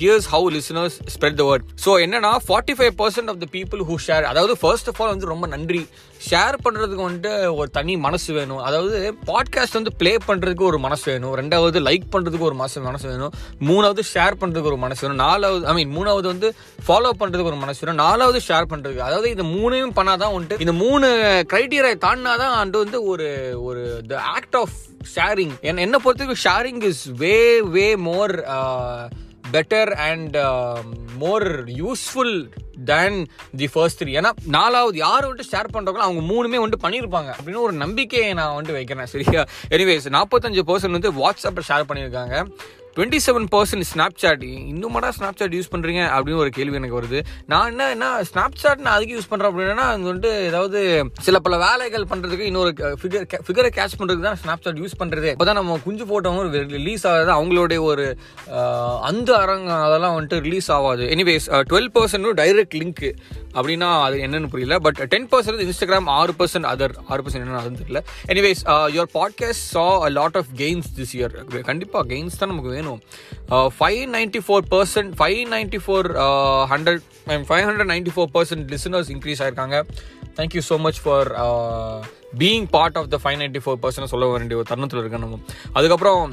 Here's 0.00 0.26
how 0.32 0.48
listeners 0.56 0.96
spread 1.14 1.38
the 1.40 1.44
word 1.50 1.64
so 1.84 1.92
என்னன்னா 2.04 2.32
forty 2.46 2.74
five 2.78 2.92
percent 3.00 3.30
of 3.32 3.40
the 3.44 3.46
people 3.56 3.82
who 3.90 3.96
share 4.06 4.26
அதாவது 4.32 4.56
ஃபர்ஸ்ட் 4.62 4.90
ஆஃப் 4.92 5.00
ஆல் 5.02 5.12
வந்து 5.14 5.30
ரொம்ப 5.32 5.48
நன்றி. 5.54 5.82
ஷேர் 6.28 6.56
பண்ணுறதுக்கு 6.64 7.06
வந்துட்டு 7.06 7.32
ஒரு 7.60 7.68
தனி 7.70 7.94
மனசு 8.06 8.30
வேணும். 8.32 8.60
அதாவது 8.68 8.98
பாட்காஸ்ட் 9.30 9.78
வந்து 9.78 9.92
ப்ளே 10.00 10.12
பண்ணுறதுக்கு 10.28 10.64
ஒரு 10.70 10.78
மனசு 10.78 11.04
வேணும். 11.12 11.34
ரெண்டாவது 11.40 11.80
லைக் 11.88 12.06
பண்ணுறதுக்கு 12.14 12.48
ஒரு 12.50 12.58
மனசு 12.60 12.86
மனசு 12.88 13.06
வேணும். 13.08 13.34
மூணாவது 13.70 14.04
ஷேர் 14.14 14.38
பண்ணுறதுக்கு 14.40 14.72
ஒரு 14.72 14.80
மனசு 14.84 15.02
வேணும். 15.04 15.22
நாலாவது 15.26 15.66
ஐ 15.66 15.74
மீன் 15.74 15.94
மூணாவது 15.98 16.26
வந்து 16.32 16.50
ஃபாலோ 16.86 17.12
பண்ணுறதுக்கு 17.20 17.52
ஒரு 17.52 17.60
மனசு 17.64 17.80
வேணும். 17.82 18.02
நாலாவது 18.06 18.40
ஷேர் 18.48 18.70
பண்ணுறதுக்கு 18.72 19.06
அதாவது 19.08 19.30
இந்த 19.30 19.46
மூணையும் 19.54 19.96
பண்ணாதான் 20.00 20.34
வந்துட்டு 20.36 20.64
இந்த 20.66 20.76
மூணு 20.84 21.06
க்ரைட்டீரியை 21.52 21.96
தாண்டினா 22.06 22.34
தான் 22.44 22.56
அது 22.60 22.78
வந்து 22.84 23.00
ஒரு 23.12 23.28
ஒரு 23.68 23.84
த 24.12 24.22
ஆக்ட் 24.36 24.58
ஆஃப் 24.62 24.76
ஷேரிங் 25.14 25.54
என்ன 25.86 25.96
பொறுத்தவரைக்கும் 26.04 26.44
sharing 26.46 26.82
is 26.90 27.04
way 27.22 27.36
way 27.74 27.86
more 28.08 28.34
better 29.54 29.90
and 30.08 30.36
more 31.22 31.46
useful 31.82 32.36
than 32.84 33.18
the 33.56 33.66
first 33.72 34.04
three 34.04 34.12
ஏன்னா 34.20 34.30
நாலாவது 34.46 34.96
யார் 34.98 35.26
வந்துட்டு 35.28 35.50
ஷேர் 35.52 35.72
பண்ணுறாங்களோ 35.74 36.04
அவங்க 36.06 36.22
மூணுமே 36.30 36.60
வந்துட்டு 36.64 36.84
பண்ணியிருப்பாங்க. 36.86 37.30
அப்படின்னு 37.36 37.64
ஒரு 37.66 37.72
நம்பிக்கையை 37.72 38.32
நான் 38.32 38.54
வந்துட்டு 38.56 38.78
வைக்கிறேன் 38.78 39.12
சரியா? 39.14 39.44
எனிவேஸ் 39.70 40.08
நாற்பத்தஞ்சு 40.16 40.62
பர்சன்ட் 40.70 40.96
வந்து 40.98 41.12
வாட்ஸ்அப்பில் 41.12 41.68
ஷேர் 41.68 41.88
பண்ணியிருக்காங்க. 41.90 42.36
Twenty 42.96 43.18
seven 43.26 43.46
percent 43.54 43.84
snap 43.90 44.18
chat 44.22 44.42
இன்னும்டா 44.72 45.08
ஸ்னாப் 45.16 45.38
சாட் 45.40 45.54
யூஸ் 45.56 45.70
பண்ணுறீங்க 45.72 46.02
அப்படின்னு 46.16 46.42
ஒரு 46.42 46.50
கேள்வி 46.58 46.76
எனக்கு 46.80 46.98
வருது. 46.98 47.20
நான் 47.52 47.70
என்ன 47.70 47.88
என்ன 47.94 48.08
ஸ்னாப் 48.28 48.58
சாட் 48.62 48.82
நான் 48.84 48.94
அதுக்கு 48.96 49.14
யூஸ் 49.16 49.28
பண்ணுறேன் 49.30 49.50
அப்படின்னா 49.52 49.86
அது 49.92 50.06
வந்துட்டு 50.10 50.32
ஏதாவது 50.50 50.80
சில 51.26 51.38
பல 51.46 51.56
வேலைகள் 51.64 52.04
பண்ணுறதுக்கு 52.10 52.48
இன்னொரு 52.50 52.72
ஃபிகர் 53.00 53.26
ஃபிகரை 53.46 53.70
கேட்ச் 53.78 53.96
பண்ணுறதுக்கு 54.00 54.28
தான் 54.28 54.40
ஸ்னாப் 54.42 54.64
சாட் 54.66 54.80
யூஸ் 54.82 54.98
பண்ணுறது 55.00 55.30
அப்போ 55.34 55.46
தான் 55.50 55.58
நம்ம 55.60 55.78
குஞ்சு 55.86 56.06
ஃபோட்டோவும் 56.10 56.68
ரிலீஸ் 56.76 57.06
ஆகாது. 57.12 57.32
அவங்களுடைய 57.38 57.80
ஒரு 57.90 58.04
அந்த 59.10 59.30
அரங்கம் 59.44 59.84
அதெல்லாம் 59.88 60.14
வந்துட்டு 60.18 60.40
ரிலீஸ் 60.48 60.70
ஆகாது. 60.76 61.06
Anyways 61.16 61.48
twelve 61.72 61.90
percent 61.96 62.30
direct 62.42 62.78
link 62.82 63.04
அப்படின்னா 63.58 63.88
அது 64.04 64.16
என்னன்னு 64.26 64.52
புரியல. 64.54 64.76
பட் 64.86 65.00
டென் 65.12 65.28
பர்சன்ட் 65.34 65.60
இன்ஸ்டாகிராம் 65.66 66.08
ஆறு 66.20 66.32
பர்சன்ட் 66.38 66.70
அதர் 66.74 66.94
ஆறு 67.10 67.22
பர்சன்ட் 67.24 67.44
என்னன்னு 67.44 67.60
அது 67.64 67.82
தெரியல. 67.82 68.02
Anyways 68.34 68.64
your 68.96 69.12
podcast 69.18 69.66
saw 69.74 69.86
a 70.06 70.12
lot 70.20 70.40
of 70.42 70.50
gains 70.62 70.90
this 71.00 71.14
year 71.18 71.36
கண்டிப்பாக 71.72 72.04
கெயின்ஸ் 72.14 72.40
தான் 72.40 72.50
நமக்கு 72.54 72.70
வேணும். 72.76 72.82
Five 73.78 74.00
ninety 74.16 74.40
four 74.46 74.64
percent 74.74 75.12
five 75.20 75.40
ninety 75.54 75.80
four 75.84 76.08
hundred 76.72 77.02
five 77.48 77.64
hundred 77.68 77.90
ninety 77.92 78.12
four 78.16 78.30
percent 78.36 78.66
listeners 78.74 79.10
increase 79.14 79.42
ஆயிருக்காங்க. 79.44 79.78
Thank you 80.38 80.62
so 80.70 80.76
much 80.86 81.00
for 81.04 81.30
being 82.42 82.66
part 82.76 82.96
of 83.00 83.10
the 83.14 83.18
five 83.24 83.38
ninety 83.42 83.62
four 83.64 83.80
percent 83.82 84.12
சொல்ல 84.14 84.28
வேண்டிய 84.34 84.58
ஒரு 84.60 84.68
தருணத்தில் 84.70 85.02
இருக்கேன் 85.02 85.24
நம்ம. 85.26 85.40
அதுக்கப்புறம் 85.78 86.32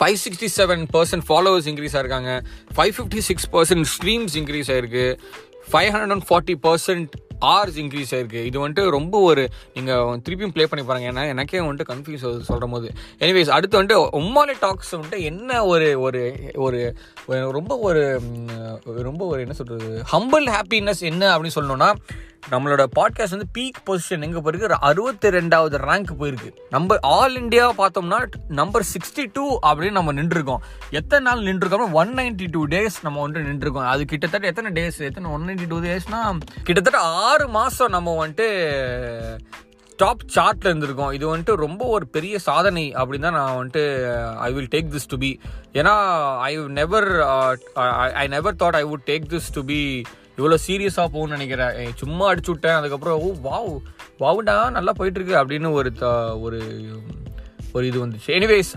five 0.00 0.18
sixty 0.24 0.48
seven 0.58 0.84
percent 0.94 1.24
followers 1.28 1.66
increase 1.70 1.94
ஆயிருக்காங்க. 1.98 2.30
Five 2.76 2.92
fifty 2.98 3.22
six 3.30 3.48
percent 3.54 3.86
streams 3.94 4.36
increase 4.40 4.70
ஆயிருக்கு. 4.74 5.06
Five 5.72 5.90
hundred 5.94 6.14
and 6.16 6.26
forty 6.28 6.56
percent 6.66 7.12
hours 7.50 7.78
increase 7.82 8.12
ஆயிருக்கு. 8.16 8.40
இது 8.48 8.56
வந்துட்டு 8.62 8.84
ரொம்ப 8.96 9.20
ஒரு 9.30 9.44
நீங்கள் 9.76 10.20
திருப்பியும் 10.24 10.54
ப்ளே 10.56 10.66
பண்ணி 10.72 10.84
பாருங்க. 10.88 11.10
ஏன்னா 11.12 11.26
எனக்கே 11.34 11.62
வந்துட்டு 11.66 11.90
கன்ஃபியூஸ் 11.92 12.26
ஆகுது 12.28 12.48
சொல்கிற 12.50 12.70
போது 12.74 12.90
எனிவேஸ் 13.24 13.54
அடுத்து 13.58 13.80
வந்துட்டு 13.80 14.00
உம்மாலே 14.20 14.56
டாக்ஸ் 14.64 14.94
வந்துட்டு 14.96 15.20
என்ன 15.30 15.60
ஒரு 15.74 15.88
ஒரு 16.06 16.24
ஒரு 16.66 16.80
ரொம்ப 17.58 17.72
ஒரு 17.88 18.02
ரொம்ப 19.08 19.22
ஒரு 19.32 19.40
என்ன 19.46 19.56
சொல்கிறது 19.62 20.02
ஹம்பிள் 20.14 20.48
ஹாப்பினஸ் 20.56 21.02
என்ன 21.12 21.24
அப்படின்னு 21.36 21.58
சொல்லணும்னா 21.60 21.90
நம்மளோட 22.52 22.84
பாட்காஸ்ட் 22.96 23.34
வந்து 23.34 23.52
பீக் 23.56 23.76
பொசிஷன் 23.88 24.24
எங்கே 24.26 24.40
போயிருக்கு? 24.44 24.78
அறுபத்தி 24.88 25.28
ரெண்டாவது 25.34 25.76
ரேங்க் 25.88 26.10
போயிருக்கு. 26.20 26.48
நம்ம 26.74 26.96
ஆல் 27.16 27.36
இண்டியா 27.40 27.66
பார்த்தோம்னா 27.80 28.18
நம்பர் 28.60 28.84
சிக்ஸ்டி 28.92 29.24
டூ 29.36 29.44
அப்படின்னு 29.68 29.98
நம்ம 29.98 30.12
நின்றுருக்கோம். 30.18 30.62
எத்தனை 30.98 31.22
நாள் 31.26 31.44
நின்றுருக்கோம் 31.48 31.94
ஒன் 32.00 32.10
நைன்டி 32.18 32.46
டூ 32.56 32.62
டேஸ் 32.72 32.96
நம்ம 33.06 33.20
வந்துட்டு 33.22 33.50
நின்றுருக்கோம். 33.50 33.86
அது 33.92 34.04
கிட்டத்தட்ட 34.12 34.50
எத்தனை 34.52 34.70
டேஸ் 34.78 34.98
எத்தனை 35.08 35.30
ஒன் 35.36 35.46
நைன்டி 35.48 35.68
டூ 35.72 35.78
டேஸ்னா 35.86 36.20
கிட்டத்தட்ட 36.66 36.98
ஆறு 36.98 37.31
ஆறு 37.32 37.48
மாதம் 37.48 37.90
நம்ம 37.90 38.26
வந்துட்டு 38.26 38.46
டாப் 39.96 40.24
சார்ட்டில் 40.34 40.68
இருந்திருக்கோம். 40.68 41.12
இது 41.12 41.36
வந்துட்டு 41.36 41.54
ரொம்ப 41.56 41.84
ஒரு 41.86 42.06
பெரிய 42.06 42.38
சாதனை 42.38 42.92
அப்படின்னு 42.94 43.18
தான் 43.18 43.32
நான் 43.32 43.56
வந்துட்டு 43.56 43.82
I 44.36 44.52
will 44.52 44.68
take 44.70 44.90
this 44.90 45.08
to 45.08 45.18
be 45.18 45.30
ஏன்னா 45.72 45.94
I 46.38 46.56
never 46.56 47.08
I 48.14 48.26
never 48.28 48.54
thought 48.54 48.76
I 48.76 48.84
would 48.84 49.06
take 49.06 49.28
this 49.28 49.52
to 49.52 49.64
be 49.64 49.80
இவ்வளோ 50.38 50.56
சீரியஸாக 50.66 51.08
போகணும்னு 51.12 51.36
நினைக்கிறேன். 51.36 51.92
சும்மா 51.96 52.32
அடிச்சு 52.32 52.50
விட்டேன். 52.50 52.72
அதுக்கப்புறம் 52.72 53.18
ஓ 53.20 53.30
வாவ் 53.44 53.78
வாவுடா 54.22 54.70
நல்லா 54.70 54.92
போயிட்டுருக்கு 54.98 55.34
அப்படின்னு 55.42 55.70
ஒரு 55.72 55.92
த- 55.92 56.38
ஒரு 56.38 56.60
ஒரு 57.72 57.86
இது 57.86 58.06
வந்துச்சு. 58.06 58.26
எனிவேஸ் 58.26 58.70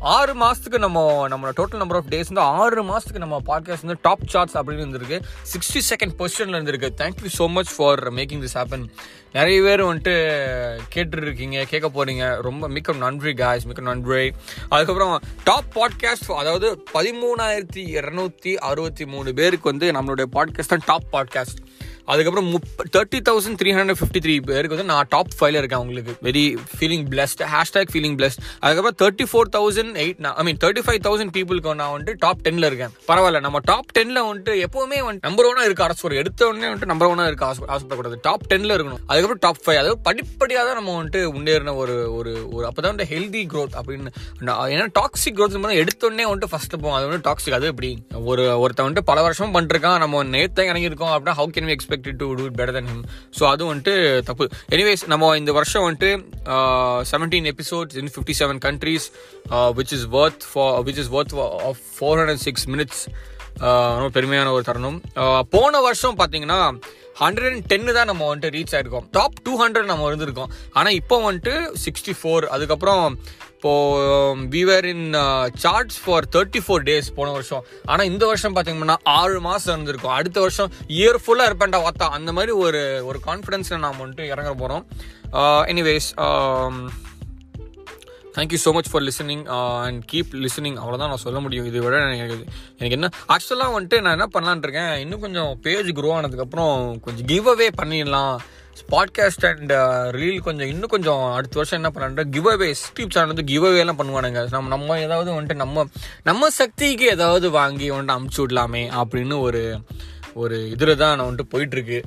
ஆறு 0.00 0.34
மாதத்துக்கு 0.34 0.78
நம்ம 0.78 1.28
நம்மளோட 1.28 1.52
டோட்டல் 1.60 1.76
நம்பர் 1.76 1.96
ஆஃப் 1.96 2.08
டேஸ் 2.10 2.30
வந்து 2.32 2.40
ஆறு 2.40 2.82
மாதத்துக்கு 2.82 3.18
நம்ம 3.18 3.36
பாட்காஸ்ட் 3.46 3.86
வந்து 3.86 3.98
டாப் 4.02 4.26
சார்ட்ஸ் 4.26 4.56
அப்படின்னு 4.56 4.84
இருந்திருக்கு. 4.86 5.18
சிக்ஸ்டி 5.52 5.80
செகண்ட் 5.90 6.16
பொசிஷனில் 6.20 6.58
இருந்திருக்கு. 6.58 6.90
Thank you 7.02 7.30
so 7.38 7.46
much 7.48 7.76
for 7.76 8.12
making 8.12 8.42
this 8.44 8.56
happen 8.58 8.86
நிறைய 9.32 9.62
பேர் 9.62 9.84
வந்துட்டு 9.84 10.14
கேட்டுருக்கீங்க 10.94 11.62
கேட்க 11.62 11.88
போகிறீங்க 11.96 12.40
ரொம்ப 12.40 12.68
மிக்க 12.68 12.92
நன்றி 12.92 13.34
காய்ஸ் 13.34 13.66
மிக்க 13.66 13.82
நன்றி. 13.82 14.32
அதுக்கப்புறம் 14.68 15.22
டாப் 15.44 15.70
பாட்காஸ்ட் 15.74 16.30
அதாவது 16.32 16.84
பதிமூணாயிரத்தி 16.94 17.84
இரநூத்தி 17.98 18.54
அறுபத்தி 18.54 19.06
மூணு 19.06 19.34
பேருக்கு 19.34 19.70
வந்து 19.70 19.92
நம்மளுடைய 19.92 20.28
பாட்காஸ்ட் 20.32 20.74
தான் 20.74 20.86
டாப் 20.86 21.10
பாட்காஸ்ட் 21.12 21.60
அதுக்கப்புறம் 22.06 22.50
முப்ப 22.50 22.84
thirty 22.92 23.18
thousand 23.18 23.56
three 23.62 23.74
hundred 23.74 23.94
fifty 24.00 24.18
three 24.18 24.42
பேருக்கு 24.42 24.76
வந்து 24.76 24.84
நான் 24.84 25.06
டாப் 25.08 25.26
ஃபைவ்ல 25.40 25.56
இருக்கேன் 25.56 25.78
உங்களுக்கு 25.78 26.16
very 26.22 26.56
feeling 26.78 27.04
blessed 27.10 27.40
hashtag 27.40 27.86
feeling 27.92 28.16
blessed 28.16 28.42
அதுக்கப்புறம் 28.58 29.14
thirty 29.14 29.28
four 29.32 29.60
thousand 29.60 29.96
eight 29.96 30.24
I 30.24 30.44
mean 30.44 30.56
thirty 30.56 30.78
five 30.86 30.98
thousand 31.04 31.28
பீப்புளுக்கு 31.36 31.74
நான் 31.74 32.00
வந்துட்டு 32.00 32.14
டாப் 32.18 32.38
டென்ல 32.44 32.66
இருக்கேன். 32.66 32.88
பரவாயில்ல 33.08 33.40
நம்ம 33.40 33.58
டாப் 33.62 33.84
டென்ல 33.98 34.20
வந்துட்டு 34.22 34.64
எப்பவுமே 34.64 35.02
வந்து 35.02 35.18
நம்பர் 35.20 35.46
ஒன்னா 35.46 35.64
இருக்க 35.64 35.84
அரசு 35.84 36.06
ஒரு 36.06 36.16
எடுத்த 36.16 36.46
உடனே 36.46 36.64
வந்துட்டு 36.64 36.84
நம்பர் 36.84 37.08
ஒன்னா 37.08 37.26
இருக்க 37.26 37.54
ஆசை- 37.54 37.70
ஆசைப்படக்கூடாது. 37.70 38.14
டாப் 38.22 38.42
டென்ல 38.48 38.74
இருக்கணும். 38.74 38.98
அதுக்கப்புறம் 39.06 39.36
டாப் 39.40 39.56
ஃபைவ் 39.64 39.70
அதாவது 39.70 39.98
படிப்படியாக 39.98 40.66
தான் 40.66 40.74
நம்ம 40.74 41.02
வந்துட்டு 41.02 41.16
முன்னேறின 41.16 41.74
ஒரு 41.76 42.14
ஒரு 42.14 42.48
ஒரு 42.50 42.68
அப்பதான் 42.68 42.80
வந்து 42.80 43.06
ஹெல்தி 43.10 43.46
க்ரோத் 43.52 43.80
அப்படின்னு 43.86 44.06
நான் 44.38 44.70
ஏன்னா 44.70 44.88
டாக்ஸிக் 45.00 45.34
க்ரோத் 45.34 45.60
மாதிரி 45.60 45.80
எடுத்த 45.80 46.06
உடனே 46.06 46.34
வந்துட்டு 46.34 46.44
ஃபர்ஸ்ட் 46.44 46.80
போவோம். 46.80 46.92
அது 46.92 47.06
வந்து 47.06 47.30
டாக்ஸிக் 47.30 47.52
அது 47.52 47.66
எப்படி? 47.66 48.06
ஒரு 48.24 48.60
ஒருத்தன் 48.60 48.92
வந்துட்டு 48.92 49.00
பல 49.04 49.22
வருஷம் 49.22 49.54
பண்ணிருக்கான் 49.54 49.98
நம்ம 49.98 50.22
நேத்து 50.22 50.64
இறங்கியிருக்கோம் 50.64 51.16
அப்படின்னா 51.16 51.32
how 51.36 51.48
can 51.56 51.66
we 51.66 51.76
expect 51.76 51.94
to 52.04 52.28
do 52.38 52.44
it 52.48 52.56
better 52.60 52.76
than 52.78 52.90
him 52.92 53.04
so 53.38 53.44
அது 53.52 53.62
வந்துட்டு 53.70 53.94
தப்பு. 54.30 54.46
எனிவேஸ் 54.76 55.04
நம்ம 55.12 55.30
இந்த 55.42 55.52
வருஷம் 55.58 55.86
வந்துட்டு 55.86 56.10
seventeen 57.12 57.48
episodes 57.52 57.96
in 58.02 58.12
fifty 58.16 58.36
seven 58.42 58.60
countries 58.66 59.06
which 59.78 59.94
is 59.98 60.06
worth 60.22 60.46
for 60.52 60.76
which 60.88 61.00
is 61.04 61.10
worth 61.18 61.34
of 61.70 61.82
four 61.96 62.20
hundred 62.20 62.44
six 62.48 62.66
minutes 62.74 63.02
ரொம்ப 63.98 64.10
பெருமையான 64.18 64.48
ஒரு 64.56 64.64
தருணம். 64.68 65.00
போன 65.54 65.80
வருஷம் 65.88 66.16
பார்த்தீங்கன்னா 66.20 66.60
ஹண்ட்ரட் 67.22 67.50
அண்ட் 67.50 67.66
டென்னு 67.70 67.92
தான் 67.96 68.08
நம்ம 68.10 68.22
வந்துட்டு 68.30 68.54
ரீச் 68.56 68.74
ஆயிருக்கோம். 68.76 69.06
டாப் 69.16 69.36
டூ 69.44 69.52
ஹண்ட்ரட் 69.62 69.88
நம்ம 69.90 70.08
இருந்திருக்கோம். 70.10 70.50
ஆனால் 70.78 70.96
இப்போ 71.00 71.16
வந்துட்டு 71.26 71.54
சிக்ஸ்டி 71.84 72.14
ஃபோர் 72.18 72.46
அதுக்கப்புறம் 72.54 73.04
இப்போ 73.56 73.72
we were 74.54 74.86
in 74.90 75.06
charts 75.62 75.98
for 76.02 76.26
thirty 76.34 76.60
four 76.64 76.84
days 76.88 77.08
போன 77.18 77.30
வருஷம். 77.36 77.62
ஆனால் 77.92 78.08
இந்த 78.10 78.24
வருஷம் 78.30 78.54
பார்த்தீங்கன்னா 78.56 78.96
ஆறு 79.20 79.38
மாதம் 79.46 79.72
இருந்திருக்கும். 79.74 80.14
அடுத்த 80.18 80.38
வருஷம் 80.44 80.70
இயர் 80.98 81.18
ஃபுல்லாக 81.22 81.48
இருப்பேன்டா 81.50 81.80
வாத்தா. 81.86 82.08
அந்த 82.18 82.32
மாதிரி 82.38 82.52
ஒரு 82.64 82.82
ஒரு 83.08 83.20
கான்ஃபிடென்ஸில் 83.28 83.82
நாம் 83.84 84.00
வந்துட்டு 84.02 84.30
இறங்க 84.34 84.52
போகிறோம் 84.62 84.84
anyways 85.72 86.08
thank you 88.36 88.58
so 88.64 88.70
much 88.76 88.90
for 88.92 89.04
listening 89.08 89.44
and 89.84 90.00
keep 90.12 90.32
listening 90.44 90.76
அவ்வளோதான் 90.80 91.10
நான் 91.12 91.22
சொல்ல 91.24 91.38
முடியும். 91.44 91.68
இதை 91.70 91.80
விட 91.84 92.00
எனக்கு 92.18 92.36
எனக்கு 92.78 92.96
என்ன 92.98 93.08
ஆக்சுவலாக 93.34 93.74
வந்துட்டு 93.76 93.98
நான் 94.04 94.16
என்ன 94.18 94.26
பண்ணலான்னு 94.34 94.64
இருக்கேன். 94.66 94.92
இன்னும் 95.04 95.22
கொஞ்சம் 95.24 95.50
பேஜ் 95.66 95.88
க்ரோ 95.98 96.10
ஆனதுக்கப்புறம் 96.18 96.76
கொஞ்சம் 97.06 97.28
கிவ் 97.32 97.48
அவே 97.54 97.68
பண்ணிடலாம். 97.80 98.36
பாட்காஸ்ட் 98.90 99.46
அண்ட் 99.46 99.72
ரீல் 100.14 100.38
கொஞ்சம் 100.38 100.68
இன்னும் 100.68 100.88
கொஞ்சம் 100.88 101.32
அடுத்த 101.32 101.56
வருஷம் 101.56 101.82
என்ன 101.84 101.92
பண்ணலான்ற 101.94 102.24
கிவ் 102.28 102.46
அவேஸ் 102.46 102.74
யூடியூப் 102.94 103.10
சேனல் 103.10 103.26
வந்து 103.26 103.44
கிவ் 103.44 103.64
அவேலாம் 103.64 104.00
பண்ணுவானுங்க. 104.00 104.46
நம்ம 104.50 104.68
நம்ம 104.68 104.98
ஏதாவது 104.98 105.40
வந்துட்டு 105.40 105.54
நம்ம 105.54 105.86
நம்ம 106.24 106.50
சக்திக்கு 106.50 107.06
ஏதாவது 107.06 107.50
வாங்கி 107.50 107.90
வந்துட்டு 107.90 107.94
அமுச்சு 107.94 108.36
விடலாமே 108.36 109.02
அப்படின்னு 109.02 109.40
ஒரு 109.40 109.80
ஒரு 110.42 110.56
இதில் 110.72 110.98
தான் 111.00 111.14
நான் 111.18 111.28
வந்துட்டு 111.28 111.52
போயிட்டுருக்கு. 111.52 111.98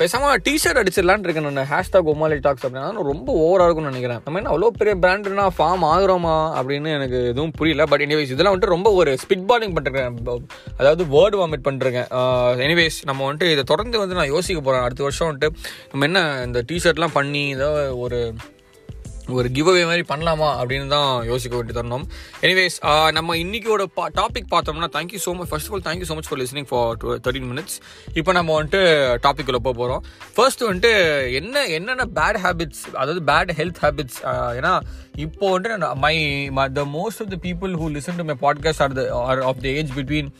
பேசாமல் 0.00 0.40
டிஷர்ட் 0.46 0.80
அடிச்சிடலான் 0.80 1.24
இருக்கேன் 1.26 1.46
நான். 1.58 1.70
ஹேஷ்டாக் 1.72 2.10
ஒமாலி 2.12 2.38
டாக்ஸ் 2.46 2.64
அப்படின்னா. 2.64 2.82
நான் 2.96 3.08
ரொம்ப 3.12 3.28
ஓவராக 3.44 3.66
இருக்கும்னு 3.68 3.92
நினைக்கிறேன். 3.92 4.20
நம்ம 4.24 4.40
என்ன 4.40 4.50
அவ்வளோ 4.54 4.70
பெரிய 4.80 4.94
பிராண்டுனா 5.04 5.46
ஃபார்ம் 5.58 5.84
ஆகுறோமா 5.92 6.34
அப்படின்னு 6.58 6.90
எனக்கு 6.98 7.20
எதுவும் 7.32 7.54
புரியல. 7.60 7.86
பட் 7.92 8.04
எனிவேஸ் 8.06 8.34
இதெல்லாம் 8.34 8.54
வந்துட்டு 8.54 8.74
ரொம்ப 8.76 8.92
ஒரு 9.00 9.12
ஸ்பிட் 9.22 9.46
பாலிங் 9.52 9.74
பண்ணிருக்கேன் 9.78 10.20
அதாவது 10.80 11.04
வேர்டு 11.16 11.40
வாமிட் 11.42 11.66
பண்ணுறேன் 11.68 11.98
எனிவேஸ் 12.66 13.00
நம்ம 13.10 13.20
வந்துட்டு 13.28 13.50
இதை 13.54 13.64
தொடர்ந்து 13.72 14.02
வந்து 14.04 14.18
நான் 14.20 14.32
யோசிக்க 14.34 14.60
போகிறேன் 14.60 14.86
அடுத்த 14.88 15.08
வருஷம் 15.08 15.30
வந்துட்டு 15.30 15.50
நம்ம 15.92 16.06
என்ன 16.10 16.22
இந்த 16.46 16.62
டிஷர்ட்லாம் 16.72 17.18
பண்ணி 17.18 17.44
ஏதோ 17.56 17.70
ஒரு 18.04 18.20
ஒரு 19.28 19.48
கிவ் 19.48 19.68
அவே 19.68 19.82
மாதிரி 19.84 20.04
பண்ணலாமா 20.08 20.48
அப்படின்னு 20.60 20.86
தான் 20.88 21.10
யோசிக்க 21.26 21.54
வேண்டி 21.56 21.74
தரணும் 21.74 22.04
எனிவேஸ் 22.42 22.76
நம்ம 23.12 23.36
இன்னைக்கோட 23.36 23.84
டாபிக் 24.14 24.48
பார்த்தோம்னா 24.50 24.88
thank you 24.94 25.20
so 25.24 25.32
much 25.34 25.50
first 25.50 25.68
of 25.68 25.74
all 25.74 25.84
thank you 25.88 26.06
so 26.10 26.14
much 26.14 26.28
for 26.28 26.40
listening 26.42 26.68
for 26.68 26.94
thirteen 27.18 27.48
minutes 27.50 27.76
இப்போ 28.14 28.32
நம்ம 28.32 28.56
வந்துட்டு 28.58 28.80
டாபிக் 29.26 29.50
உள்ள 29.52 29.60
போக 29.60 29.74
போகிறோம் 29.74 30.02
ஃபர்ஸ்ட் 30.34 30.64
வந்துட்டு 30.68 30.92
என்ன 31.32 31.66
என்னென்ன 31.70 32.06
பேட் 32.14 32.40
ஹேபிட்ஸ் 32.40 32.84
அதாவது 32.92 33.22
பேட் 33.22 33.52
ஹெல்த் 33.60 33.82
ஹேபிட்ஸ் 33.82 34.20
ஏன்னா 34.58 34.72
இப்போ 35.16 35.46
வந்துட்டு 35.54 35.90
my 36.52 36.66
the 36.72 36.84
most 36.96 37.22
of 37.22 37.30
the 37.30 37.38
people 37.42 37.74
who 37.74 37.88
listen 37.96 38.18
to 38.20 38.26
my 38.30 38.38
podcast 38.42 38.84
are 38.86 38.96
the 39.00 39.04
are 39.24 39.42
of 39.42 39.60
the 39.60 39.68
age 39.74 39.92
between 39.96 40.30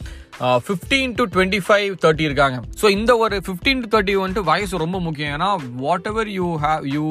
fifteen 0.67 1.13
to 1.19 1.25
twenty 1.35 1.61
five 1.67 1.93
thirty 2.03 2.25
இருக்காங்க. 2.29 2.57
ஸோ 2.81 2.87
இந்த 2.97 3.13
ஒரு 3.25 3.37
ஃபிஃப்டீன் 3.47 3.81
டு 3.83 3.89
தேர்ட்டி 3.95 4.15
வந்துட்டு 4.21 4.45
வயசு 4.51 4.83
ரொம்ப 4.83 4.99
முக்கியம். 5.07 5.33
ஏன்னா 5.37 5.49
whatever 6.11 6.29
you 6.37 6.49
have 6.65 6.85
you 6.95 7.05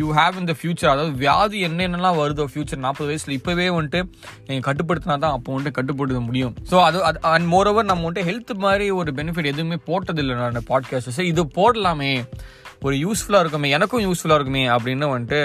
you 0.00 0.06
have 0.18 0.38
இந்த 0.42 0.54
future 0.58 0.92
அதாவது 0.92 1.12
வியாதி 1.24 1.58
என்னென்னலாம் 1.68 2.18
வருதோ 2.22 2.46
ஃபியூச்சர் 2.52 2.82
நாற்பது 2.86 3.08
வயசில் 3.10 3.36
இப்போவே 3.38 3.68
வந்துட்டு 3.78 4.02
நீங்கள் 4.46 4.66
கட்டுப்படுத்தினா 4.68 5.16
தான் 5.24 5.36
அப்போ 5.36 5.52
வந்துட்டு 5.54 5.76
கட்டுப்படுத்த 5.78 6.22
முடியும். 6.28 6.54
ஸோ 6.70 6.78
அது 6.88 6.98
அது 7.10 7.20
அண்ட் 7.34 7.48
மோரோவர் 7.54 7.90
நம்ம 7.90 8.04
வந்துட்டு 8.08 8.28
ஹெல்த் 8.30 8.54
மாதிரி 8.66 8.88
ஒரு 9.00 9.12
பெனிஃபிட் 9.20 9.52
எதுவுமே 9.54 9.78
போட்டதில்லை 9.90 10.36
நான் 10.42 10.68
பாட்காஸ்ட் 10.72 11.24
இது 11.32 11.44
போடலாமே. 11.60 12.12
ஒரு 12.86 12.96
யூஸ்ஃபுல்லாக 13.04 13.44
இருக்குமே 13.44 13.68
எனக்கும் 13.76 14.04
யூஸ்ஃபுல்லாக 14.06 14.38
இருக்குமே 14.38 14.64
அப்படின்னு 14.74 15.06
வந்துட்டு 15.14 15.40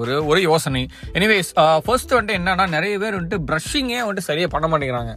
ஒரு 0.00 0.14
ஒரு 0.30 0.40
யோசனை. 0.48 0.82
எனிவேஸ் 1.18 1.50
ஃபர்ஸ்ட் 1.84 2.12
வந்துட்டு 2.14 2.36
என்னன்னா 2.38 2.66
நிறைய 2.76 2.94
பேர் 3.02 3.16
வந்துட்டு 3.18 3.38
ப்ரஷிங்கே 3.50 4.00
வந்துட்டு 4.06 4.26
சரியாக 4.28 4.50
பண்ண 4.54 4.66
மாட்டேங்கிறாங்க. 4.72 5.12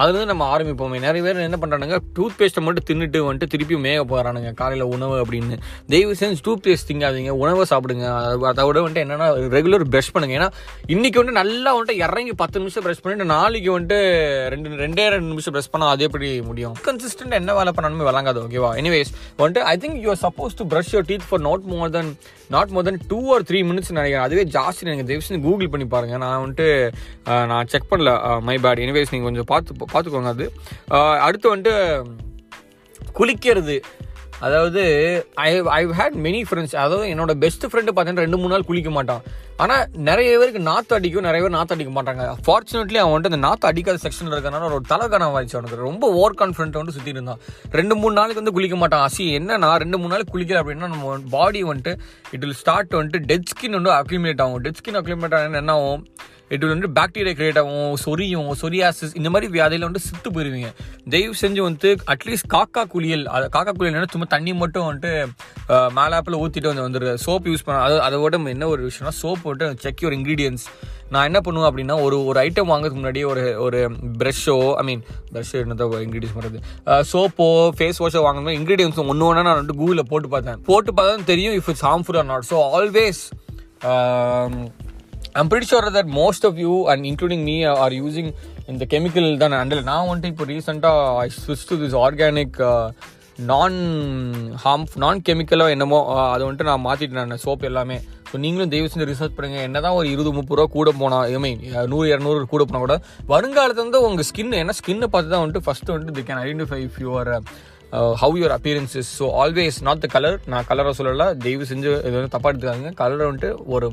அதுலேருந்து 0.00 0.30
நம்ம 0.32 0.44
ஆரம்பிப்போமே. 0.54 0.98
நிறைய 1.06 1.20
பேர் 1.26 1.44
என்ன 1.48 1.58
பண்ணுறானுங்க 1.62 1.98
டூத் 2.16 2.36
பேஸ்ட்டை 2.38 2.62
மட்டும் 2.66 2.86
தின்னுட்டு 2.88 3.20
வந்துட்டு 3.26 3.52
திருப்பி 3.52 3.76
மேக 3.86 4.00
போகிறானுங்க 4.12 4.50
காலையில் 4.60 4.86
உணவு 4.94 5.14
அப்படின்னு. 5.22 5.56
தயவு 5.92 6.14
செஞ்சு 6.20 6.44
டூத் 6.48 6.64
பேஸ்ட் 6.66 6.88
திங்காதீங்க 6.90 7.34
உணவை 7.42 7.64
சாப்பிடுங்க. 7.72 8.06
அதை 8.50 8.64
விட 8.68 8.78
வந்துட்டு 8.84 9.04
என்னென்னா 9.06 9.28
ரெகுலர் 9.56 9.86
ப்ரஷ் 9.94 10.12
பண்ணுங்க. 10.16 10.36
ஏன்னா 10.40 10.50
இன்றைக்கி 10.94 11.18
வந்துட்டு 11.20 11.40
நல்லா 11.42 11.72
வந்துட்டு 11.76 11.96
இறங்கி 12.06 12.34
பத்து 12.42 12.60
நிமிஷம் 12.62 12.84
ப்ரஷ் 12.86 13.02
பண்ணிட்டு 13.04 13.28
நாளைக்கு 13.34 13.70
வந்துட்டு 13.76 14.00
ரெண்டு 14.54 14.76
ரெண்டே 14.84 15.06
ரெண்டு 15.16 15.30
நிமிஷம் 15.32 15.54
ப்ரஷ் 15.56 15.72
பண்ணால் 15.74 15.92
அது 15.94 16.04
எப்படி 16.08 16.30
முடியும்? 16.50 16.74
கன்சிஸ்டன்ட் 16.88 17.38
என்ன 17.40 17.54
வேலை 17.60 17.72
பண்ணணுமே 17.78 18.06
விளங்காது 18.10 18.40
ஓகேவா 18.46 18.72
எனிவேஸ் 18.82 19.12
வந்துட்டு 19.38 19.62
I 19.72 19.76
think 19.84 19.98
you 20.04 20.10
are 20.14 20.22
suppose 20.26 20.58
to 20.60 20.66
brush 20.74 20.92
your 20.96 21.08
teeth 21.12 21.26
for 21.30 21.44
not 21.48 21.66
more 21.72 21.90
than 21.96 22.10
not 22.54 22.70
more 22.74 22.84
than 22.88 23.00
two 23.10 23.18
or 23.34 23.42
three 23.42 23.58
minutes 23.68 23.74
நினைக்கிறேன். 23.76 24.26
அதுவே 24.26 24.44
ஜாஸ்தி 24.56 24.88
நீங்கள் 24.88 25.08
தயவு 25.10 25.42
கூகுள் 25.46 25.68
பண்ணி 25.68 25.86
பாருங்க. 25.86 26.16
நான் 26.16 26.42
வந்துட்டு 26.44 26.66
நான் 27.52 27.70
செக் 27.72 27.90
பண்ணல. 27.90 28.12
மை 28.48 28.56
பேட் 28.56 28.82
எனிவேஸ் 28.86 29.12
நீங்கள் 29.14 29.28
கொஞ்சம் 29.28 29.50
பார்த்து 29.52 29.74
பார்த்துக்கோங்க 29.92 30.32
அது. 30.36 30.46
அடுத்து 31.26 31.56
வந்துட்டு 31.56 31.74
குளிக்கிறது. 33.18 33.76
அதாவது 34.44 34.82
I 35.46 35.50
I 35.76 35.82
had 35.98 36.16
many 36.24 36.40
friends 36.48 36.74
அதாவது 36.82 37.06
என்னோட 37.12 37.32
பெஸ்ட் 37.42 37.64
ஃப்ரெண்டு 37.68 37.92
பார்த்தீங்கன்னா 37.94 38.24
ரெண்டு 38.26 38.38
மூணு 38.40 38.52
நாள் 38.54 38.66
குளிக்க 38.70 38.90
மாட்டான். 38.96 39.22
ஆனால் 39.62 39.84
நிறைய 40.08 40.30
பேருக்கு 40.40 40.60
நாற்று 40.68 40.96
அடிக்கும் 40.96 41.26
நிறைய 41.26 41.42
பேர் 41.44 41.54
நாற்று 41.56 41.74
அடிக்க 41.76 41.92
மாட்டாங்க. 41.98 42.24
ஃபார்ச்சுனேட்லி 42.46 42.98
அவன் 43.02 43.14
வந்துட்டு 43.14 43.32
அந்த 43.32 43.42
நாற்று 43.46 43.68
அடிக்காத 43.70 44.00
செக்ஷன் 44.04 44.30
இருக்கனால 44.32 44.68
ஒரு 44.70 44.84
தலைக்கணம் 44.92 45.34
வாய்ச்சு 45.36 45.56
அவனுக்கு. 45.56 45.80
ரொம்ப 45.88 46.12
ஓவர் 46.18 46.38
கான்ஃபிடென்ட் 46.42 46.78
வந்து 46.80 46.94
சுற்றி 46.96 47.14
இருந்தான். 47.16 47.40
ரெண்டு 47.78 47.96
மூணு 48.00 48.14
நாளைக்கு 48.18 48.42
வந்து 48.42 48.56
குளிக்க 48.58 48.78
மாட்டான். 48.82 49.04
அசி 49.08 49.26
என்னன்னா 49.38 49.70
ரெண்டு 49.84 49.98
மூணு 50.02 50.14
நாள் 50.14 50.30
குளிக்கல 50.34 50.60
அப்படின்னா 50.62 50.92
நம்ம 50.94 51.16
பாடி 51.36 51.62
வந்துட்டு 51.70 51.94
இட் 52.34 52.44
வில் 52.46 52.58
ஸ்டார்ட் 52.62 52.96
வந்துட்டு 53.00 53.22
டெட் 53.32 53.50
ஸ்கின் 53.52 53.78
வந்து 53.80 53.92
அக்யூமிலேட் 54.00 54.42
ஆகும். 54.46 54.62
டெட் 54.66 54.80
ஸ்கின் 54.82 55.00
அக்யூமிலேட் 55.02 55.36
ஆகும் 55.38 55.60
என்ன 55.62 55.76
ஆகும்? 55.80 56.02
இட் 56.50 56.64
வந்து 56.64 56.88
பாக்டீரியா 56.88 57.34
கிரியேட் 57.38 57.58
ஆகும் 57.58 57.96
சொரியும் 57.96 58.50
சொரியாசிஸ் 58.62 59.14
இந்த 59.14 59.30
மாதிரி 59.30 59.52
வியாதியில் 59.52 59.86
வந்து 59.88 59.98
சித்து 59.98 60.30
போயிருவீங்க. 60.30 60.68
தயவு 61.10 61.34
செஞ்சு 61.40 61.60
வந்து 61.60 61.96
அட்லீஸ்ட் 62.06 62.48
காக்கா 62.54 62.82
குளியல் 62.88 63.26
அது 63.26 63.48
காக்கா 63.48 63.72
குளியல் 63.72 64.12
சும்மா 64.12 64.26
தண்ணி 64.26 64.52
மட்டும் 64.52 64.86
வந்துட்டு 64.88 65.12
மேலாப்பில் 65.98 66.38
ஊற்றிட்டு 66.42 66.70
வந்து 66.72 66.86
வந்துடுது 66.86 67.14
சோப் 67.26 67.48
யூஸ் 67.50 67.64
பண்ண 67.64 67.80
அது 67.80 68.00
அதை 68.00 68.18
விட 68.18 68.38
என்ன 68.48 68.68
ஒரு 68.68 68.90
விஷயம்னா 68.90 69.14
சோப் 69.22 69.42
போட்டு 69.42 69.74
செக் 69.78 70.02
யூர் 70.02 70.12
இன்க்ரீடியன்ஸ் 70.12 70.66
நான் 71.10 71.24
என்ன 71.24 71.40
பண்ணுவேன் 71.40 71.68
அப்படின்னா 71.70 72.02
ஒரு 72.02 72.24
ஒரு 72.24 72.40
ஐட்டம் 72.40 72.70
வாங்குறதுக்கு 72.70 73.00
முன்னாடி 73.02 73.20
ஒரு 73.26 73.56
ஒரு 73.56 73.80
ப்ரெஷ்ஷோ 74.18 74.74
ஐ 74.74 74.84
மீன் 74.84 75.02
ப்ரஷ் 75.32 75.52
என்னதான் 75.54 76.02
இன்க்ரீடியன்ஸ் 76.06 76.36
பண்ணுறது 76.36 76.58
சோப்போ 77.12 77.46
ஃபேஸ் 77.78 78.00
வாஷோ 78.04 78.22
வாங்கணும் 78.26 78.56
இன்க்ரீடியன்ஸ் 78.60 78.98
ஒன்று 79.04 79.26
ஒன்றா 79.26 79.42
நான் 79.42 79.60
வந்து 79.62 79.76
கூகுளில் 79.80 80.08
போட்டு 80.08 80.28
பார்த்தேன். 80.28 80.58
போட்டு 80.62 80.92
பார்த்தா 80.92 81.24
தெரியும் 81.24 81.54
if 81.54 81.68
it's 81.68 81.84
harmful 81.84 82.18
or 82.18 82.24
not 82.24 82.48
so 82.50 82.58
always 82.78 83.22
I'm 85.36 85.48
pretty 85.50 85.66
sure 85.66 85.86
that 85.96 86.10
most 86.12 86.44
of 86.44 86.58
you 86.58 86.72
and 86.90 87.04
including 87.04 87.42
me 87.42 87.56
are 87.76 87.92
using 87.92 88.30
இந்த 88.68 88.84
கெமிக்கல் 88.84 89.28
தான் 89.36 89.58
அண்டில் 89.58 89.82
நான் 89.82 90.06
வந்துட்டு 90.08 90.32
இப்போ 90.32 90.44
ரீசெண்டாக 90.44 91.18
I 91.18 91.28
switch 91.36 91.66
to 91.68 91.76
this 91.76 91.96
organic 92.04 92.56
non 93.42 93.76
harm 94.62 94.84
non 94.96 95.18
கெமிக்கலோ 95.22 95.66
என்னமோ 95.70 95.98
அதை 96.26 96.42
வந்துட்டு 96.46 96.68
நான் 96.70 96.84
மாற்றிட்டேன் 96.86 97.20
நான் 97.24 97.42
சோப் 97.44 97.64
எல்லாமே. 97.64 97.96
ஸோ 98.30 98.38
நீங்களும் 98.38 98.70
தயவு 98.70 98.88
செஞ்சு 98.88 99.08
ரிசர்ச் 99.10 99.36
பண்ணுங்கள் 99.36 99.66
என்ன 99.66 99.80
தான் 99.80 99.96
ஒரு 99.96 100.06
இருபது 100.08 100.30
முப்பது 100.32 100.56
ரூபா 100.58 100.72
கூட 100.72 100.90
போனால் 101.00 101.26
ஐ 101.26 101.38
மீன் 101.38 101.60
நூறு 101.86 102.06
இரநூறு 102.08 102.46
கூட 102.46 102.64
போனால் 102.64 102.84
கூட 102.86 102.96
வருங்காலத்தில் 103.28 103.84
வந்து 103.84 104.00
உங்கள் 104.02 104.28
ஸ்கின் 104.30 104.58
ஏன்னா 104.60 104.76
ஸ்கின்னை 104.80 105.08
பார்த்து 105.12 105.32
தான் 105.34 105.42
வந்துட்டு 105.44 105.64
ஃபஸ்ட்டு 105.66 105.92
வந்துட்டு 105.94 106.16
they 106.18 106.24
can 106.30 106.40
identify 106.42 106.80
if 106.86 106.98
your 107.04 107.30
how 107.92 108.36
your 108.38 108.54
appearance 108.56 108.94
is 109.00 109.10
so 109.18 109.26
always 109.42 109.76
not 109.86 110.02
the 110.04 110.08
colour 110.14 110.36
நான் 110.52 110.66
கலரை 110.70 110.92
சொல்லலை. 110.98 111.26
தயவு 111.44 111.68
செஞ்சு 111.70 111.90
இது 112.06 112.14
வந்து 112.18 112.32
தப்பாக 112.34 112.50
எடுத்துக்காங்க 112.52 112.92
கலரை 113.00 113.26
வந்துட்டு 113.28 113.50
ஒரு 113.74 113.88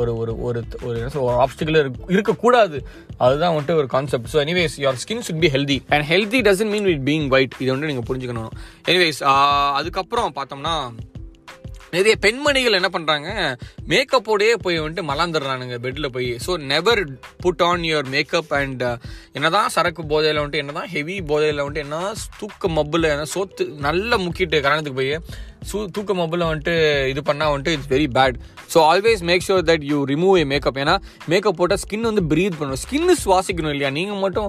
ஒரு 0.00 0.12
ஒரு 0.20 0.32
ஒரு 0.46 0.60
ஒரு 0.86 0.96
என்ன 1.00 1.10
சொல்ல 1.14 1.26
ஒரு 1.30 1.38
ஆப்ஸ்டிக்கல் 1.44 1.78
இருக்கக்கூடாது. 2.14 2.78
அதுதான் 3.24 3.54
வந்துட்டு 3.54 3.78
ஒரு 3.80 3.90
concept 3.96 4.30
so 4.34 4.40
anyways 4.46 4.76
your 4.84 5.00
skin 5.04 5.24
should 5.28 5.42
be 5.44 5.50
healthy 5.56 5.78
and 5.96 6.06
healthy 6.12 6.40
doesn't 6.48 6.74
mean 6.76 6.88
with 6.92 7.04
being 7.10 7.28
white 7.36 7.54
இதை 7.60 7.70
வந்துட்டு 7.72 7.92
நீங்கள் 7.92 8.08
புரிஞ்சுக்கணும். 8.10 8.52
எனிவேஸ் 8.92 9.22
uh, 9.32 9.68
அதுக்கப்புறம் 9.80 10.32
பார்த்தோம்னா 10.40 10.76
நிறைய 11.90 12.16
பெண்மணிகள் 12.16 12.72
என்ன 12.72 12.88
பண்ணுறாங்க 12.92 13.28
மேக்கப்போடையே 13.88 14.54
போய் 14.54 14.80
வந்துட்டு 14.80 15.08
மலாந்துடுறானுங்க 15.10 15.76
பெட்டில் 15.78 16.12
போய். 16.12 16.30
So 16.46 16.56
never 16.56 17.02
put 17.36 17.62
on 17.62 17.80
your 17.80 18.08
makeup 18.08 18.52
and 18.52 18.84
என்ன 19.32 19.50
தான் 19.50 19.68
சரக்கு 19.68 20.06
போதையில் 20.06 20.40
வந்துட்டு 20.40 20.56
என்னதான் 20.56 20.88
ஹெவி 20.88 21.22
போதையில் 21.22 21.62
வந்துட்டு 21.62 21.84
என்னதான் 21.84 22.16
தூக்க 22.38 22.68
மப்பில் 22.68 23.10
என்ன 23.10 23.28
சோத்து 23.34 23.66
நல்ல 23.78 24.18
முக்கிட்டு 24.18 24.60
கல்யாணத்துக்கு 24.60 25.00
போய் 25.02 25.20
சூ 25.68 25.78
தூக்க 25.96 26.14
மப்புல 26.14 26.48
வந்துட்டு 26.50 26.74
இது 27.12 27.20
பண்ணால் 27.28 27.52
வந்துட்டு 27.52 27.74
it's 27.76 27.90
very 27.92 28.06
bad 28.16 28.36
so 28.72 28.78
always 28.90 29.22
make 29.28 29.44
sure 29.46 29.64
that 29.68 29.84
you 29.88 29.98
remove 30.10 30.34
a 30.40 30.44
makeup 30.52 30.78
ஏன்னா 30.82 30.94
மேக்கப் 31.30 31.58
போட்டால் 31.58 31.80
ஸ்கின் 31.82 32.06
வந்து 32.08 32.22
ப்ரீத் 32.30 32.56
பண்ணணும் 32.58 32.80
ஸ்கின் 32.82 33.12
சுவாசிக்கணும் 33.22 33.72
இல்லையா? 33.74 33.90
நீங்கள் 33.96 34.20
மட்டும் 34.24 34.48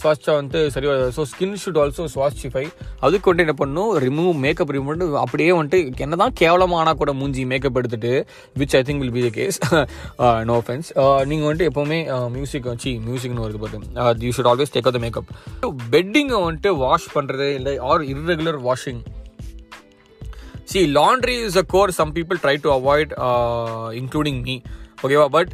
சுவாசிச்சா 0.00 0.34
வந்து 0.40 0.60
சரி 0.74 0.86
ஸோ 1.16 1.24
ஸ்கின் 1.32 1.56
ஷுட் 1.62 1.80
ஆல்சோ 1.82 2.06
சுவாசிஃபை 2.14 2.64
அதுக்கு 3.06 3.26
வந்துட்டு 3.28 3.46
என்ன 3.46 3.56
பண்ணணும்? 3.60 3.90
ரிமூவ் 4.04 4.32
மேக்கப் 4.44 4.72
ரிமூவ் 4.76 4.90
பண்ணிட்டு 4.90 5.22
அப்படியே 5.24 5.52
வந்துட்டு 5.58 6.02
என்ன 6.06 6.18
தான் 6.22 6.34
கேவலமானா 6.40 6.94
கூட 7.02 7.12
மூஞ்சி 7.20 7.44
மேக்கப் 7.52 7.78
எடுத்துட்டு 7.80 8.12
which 8.56 8.76
I 8.78 8.82
think 8.88 9.02
will 9.04 9.14
be 9.18 9.24
the 9.26 9.32
case 9.38 9.58
no 10.50 10.58
offence 10.66 10.90
நீங்கள் 11.30 11.46
வந்துட்டு 11.48 11.70
எப்போவுமே 11.70 12.00
மியூசிக் 12.36 12.70
வச்சு 12.72 12.92
மியூசிக்னு 13.08 13.44
வருது 13.46 13.62
பார்த்து 13.64 14.26
you 14.28 14.34
should 14.36 14.50
always 14.52 14.74
take 14.76 14.92
the 14.92 15.02
makeup 15.06 15.32
பெட்டிங்கை 15.94 16.38
வந்துட்டு 16.46 16.72
வாஷ் 16.84 17.10
பண்ணுறது 17.16 17.48
இல்லை 17.58 17.74
or 17.90 18.04
irregular 18.12 18.60
washing 18.68 19.02
see 20.64 20.80
laundry 20.94 21.36
is 21.44 21.56
a 21.56 21.62
chore 21.62 21.90
some 21.90 22.14
people 22.14 22.40
try 22.42 22.56
to 22.60 22.70
avoid 22.78 23.12
including 24.00 24.40
me 24.42 24.60
ஓகேவா 25.02 25.26
பட் 25.26 25.52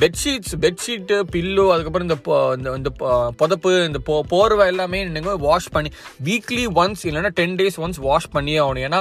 பெட்ஷீட்ஸ் 0.00 0.54
பெட்ஷீட்டு 0.60 1.16
பில்லு 1.32 1.64
அதுக்கப்புறம் 1.72 2.08
இந்த 2.08 2.16
இந்த 2.58 2.70
இந்த 2.76 2.90
புதப்பு 3.36 3.86
இந்த 3.86 3.98
போ 3.98 4.24
போர்வை 4.28 4.66
எல்லாமே 4.66 5.04
நீங்கள் 5.04 5.36
வாஷ் 5.36 5.70
பண்ணி 5.70 5.90
வீக்லி 6.24 6.66
ஒன்ஸ் 6.74 7.02
இல்லைன்னா 7.02 7.28
டென் 7.28 7.56
டேஸ் 7.56 7.78
ஒன்ஸ் 7.78 8.00
வாஷ் 8.00 8.30
பண்ணியே 8.30 8.58
ஆகணும். 8.58 8.84
ஏன்னா 8.88 9.00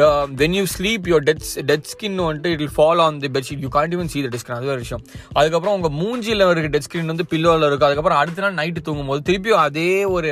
the 0.00 0.04
when 0.40 0.54
you 0.58 0.64
sleep 0.74 1.04
your 1.10 1.24
dead 1.28 1.42
dead 1.70 1.86
skin 1.92 2.16
வந்துட்டு 2.26 2.50
it 2.54 2.74
follow 2.76 3.02
on 3.08 3.18
the 3.24 3.30
bedsheet 3.36 3.62
you 3.64 3.70
can't 3.76 3.94
even 3.96 4.10
see 4.12 4.22
the 4.26 4.40
skin 4.42 4.56
அது 4.56 4.72
ஒரு 4.74 4.82
விஷயம். 4.84 5.02
அதுக்கப்புறம் 5.38 5.74
உங்கள் 5.78 5.94
மூஞ்சியில் 6.00 6.44
இருக்க 6.46 6.70
டெட் 6.74 6.86
ஸ்கின் 6.86 7.10
வந்து 7.12 7.26
பில்லோவில் 7.32 7.66
இருக்கும் 7.68 7.88
அதுக்கப்புறம் 7.88 8.20
அடுத்த 8.22 8.44
நாள் 8.44 8.56
நைட்டு 8.60 8.82
தூங்கும்போது 8.88 9.22
திருப்பியும் 9.28 9.62
அதே 9.66 9.90
ஒரு 10.16 10.30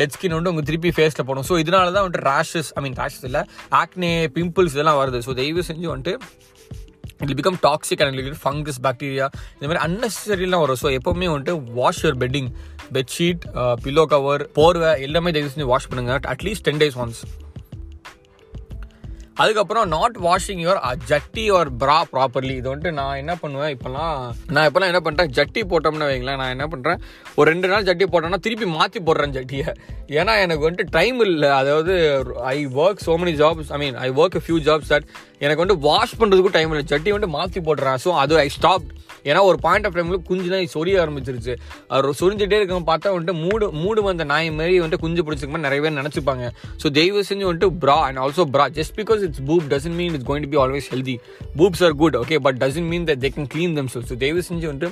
டெட் 0.00 0.14
ஸ்கின் 0.16 0.36
வந்து 0.38 0.50
உங்கள் 0.52 0.66
திருப்பி 0.70 0.92
ஃபேஸில் 0.96 1.26
போடும். 1.28 1.46
ஸோ 1.50 1.56
இதனால 1.64 1.92
தான் 1.96 2.04
வந்துட்டு 2.06 2.24
ரேஷஸ் 2.32 2.70
ஐ 2.78 2.82
மீன் 2.86 2.96
ரேஷஸ் 3.02 3.26
இல்லை 3.30 3.42
ஆக்னே 3.82 4.12
பிம்பிள்ஸ் 4.38 4.76
இதெல்லாம் 4.76 5.00
வருது. 5.02 5.20
ஸோ 5.28 5.34
தயவு 5.40 5.64
செஞ்சு 5.70 5.88
வந்துட்டு 5.92 6.14
it 7.24 7.36
become 7.38 7.58
toxic 7.66 8.00
and 8.04 8.40
fungus 8.44 8.80
bacteria 8.86 9.26
இந்த 9.56 9.66
மாதிரி 9.68 9.82
அன்னெசரிலாம் 9.86 10.62
வரும். 10.64 10.80
ஸோ 10.82 10.90
எப்பவுமே 10.98 11.28
வந்துட்டு 11.32 11.54
wash 11.78 12.02
your 12.04 12.18
bedding 12.24 12.50
bedsheet 12.96 13.44
pillow 13.84 14.04
cover 14.12 14.44
போர்வை 14.58 14.90
எல்லாமே 15.08 15.32
தயவு 15.36 15.52
செஞ்சு 15.54 15.68
வாஷ் 15.72 15.88
பண்ணுங்க. 15.92 16.18
At least 16.34 16.66
ten 16.68 16.82
days 16.84 16.98
once 17.04 17.22
அதுக்கப்புறம் 19.36 19.88
நாட் 19.88 20.16
வாஷிங் 20.24 20.62
யுவர் 20.64 20.80
ஜட்டி 21.10 21.44
ஒரு 21.50 21.70
பிரா 21.78 21.98
ப்ராப்பர்லி 22.12 22.54
இது 22.58 22.68
வந்துட்டு 22.72 22.90
நான் 22.90 23.16
என்ன 23.16 23.34
பண்ணுவேன் 23.34 23.76
இப்போலாம் 23.76 24.32
நான் 24.54 24.66
இப்போலாம் 24.68 24.90
என்ன 24.92 25.00
பண்ணுறேன் 25.04 25.32
ஜட்டி 25.36 25.62
போட்டோம்னு 25.70 26.08
வைங்களேன் 26.10 26.40
நான் 26.42 26.54
என்ன 26.56 26.66
பண்ணுறேன் 26.66 27.00
ஒரு 27.34 27.50
ரெண்டு 27.50 27.68
நாள் 27.68 27.84
ஜட்டி 27.84 28.06
போட்டோம்னா 28.12 28.40
திருப்பி 28.46 28.66
மாற்றி 28.66 29.00
போடுறேன் 29.00 29.34
ஜட்டியை. 29.36 29.68
ஏன்னா 30.08 30.32
எனக்கு 30.44 30.70
வந்துட்டு 30.70 30.86
டைம் 30.90 31.20
இல்லை. 31.20 31.50
அதாவது 31.50 31.94
I 32.44 32.66
work 32.66 33.04
so 33.06 33.14
many 33.22 33.34
jobs 33.42 33.68
I 33.68 33.78
mean 33.78 33.94
I 33.94 34.10
work 34.10 34.38
few 34.46 34.58
jobs 34.68 34.92
that 34.92 35.08
எனக்கு 35.44 35.62
வந்து 35.64 35.76
வாஷ் 35.86 36.18
பண்ணுறதுக்கும் 36.20 36.56
டைம் 36.56 36.72
இல்லை. 36.72 36.84
ஜட்டி 36.90 37.12
வந்துட்டு 37.14 37.36
மாற்றி 37.38 37.60
போடுறேன் 37.68 38.00
ஸோ 38.04 38.10
அது 38.24 38.34
ஐ 38.46 38.48
ஸ்டாப் 38.58 38.88
ஏன்னா 39.30 39.40
ஒரு 39.48 39.58
பாயிண்ட் 39.64 39.86
ஆஃப் 39.86 39.96
டைமில் 39.96 40.22
குஞ்சு 40.28 40.48
தான் 40.52 40.64
சொரிய 40.74 40.96
ஆரம்பிச்சிருச்சு. 41.02 41.52
அவர் 41.92 42.06
சொரிஞ்சிட்டே 42.20 42.56
இருக்கவங்க 42.60 42.86
பார்த்தா 42.90 43.10
வந்துட்டு 43.14 43.34
மூடு 43.42 43.66
மூடு 43.82 44.00
வந்த 44.06 44.24
நாய் 44.30 44.48
மாதிரி 44.58 44.74
வந்துட்டு 44.82 45.02
குஞ்சு 45.04 45.22
பிடிச்சிருக்க 45.26 45.52
மாதிரி 45.54 45.66
நிறைய 45.66 45.80
பேர் 45.84 45.96
நினச்சிப்பாங்க. 45.98 46.44
ஸோ 46.82 46.86
தயவு 46.96 47.20
செஞ்சு 47.28 47.44
வந்துட்டு 47.48 47.68
bra 47.82 47.96
and 48.06 48.20
also 48.24 48.46
bra 48.54 48.64
just 48.78 48.94
because 49.00 49.20
it's 49.26 49.42
boob 49.50 49.66
doesn't 49.72 49.96
mean 49.98 50.14
it's 50.16 50.28
going 50.30 50.46
to 50.46 50.50
be 50.54 50.60
always 50.64 50.88
healthy 50.94 51.16
boobs 51.60 51.82
are 51.88 51.96
good 52.02 52.16
okay 52.22 52.38
but 52.46 52.58
doesn't 52.64 52.88
mean 52.92 53.06
that 53.10 53.22
they 53.26 53.30
can 53.36 53.48
clean 53.54 53.76
them 53.78 53.90
so 53.94 54.02
தயவு 54.24 54.42
செஞ்சு 54.48 54.68
வந்துட்டு 54.72 54.90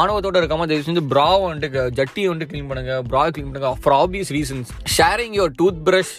ஆணவத்தோட 0.00 0.42
இருக்காமல் 0.42 0.70
தயவு 0.72 0.86
செஞ்சு 0.88 1.04
ப்ரா 1.14 1.28
வந்துட்டு 1.46 1.86
ஜட்டி 2.00 2.24
வந்துட்டு 2.32 2.50
க்ளீன் 2.52 2.68
பண்ணுங்க. 2.72 2.96
ப்ரா 3.12 3.24
க்ளீன் 3.32 3.48
பண்ணுங்க 3.50 3.72
for 3.84 3.96
obvious 4.02 4.32
reasons 4.38 4.70
sharing 4.98 5.38
your 5.40 5.54
toothbrush 5.88 6.14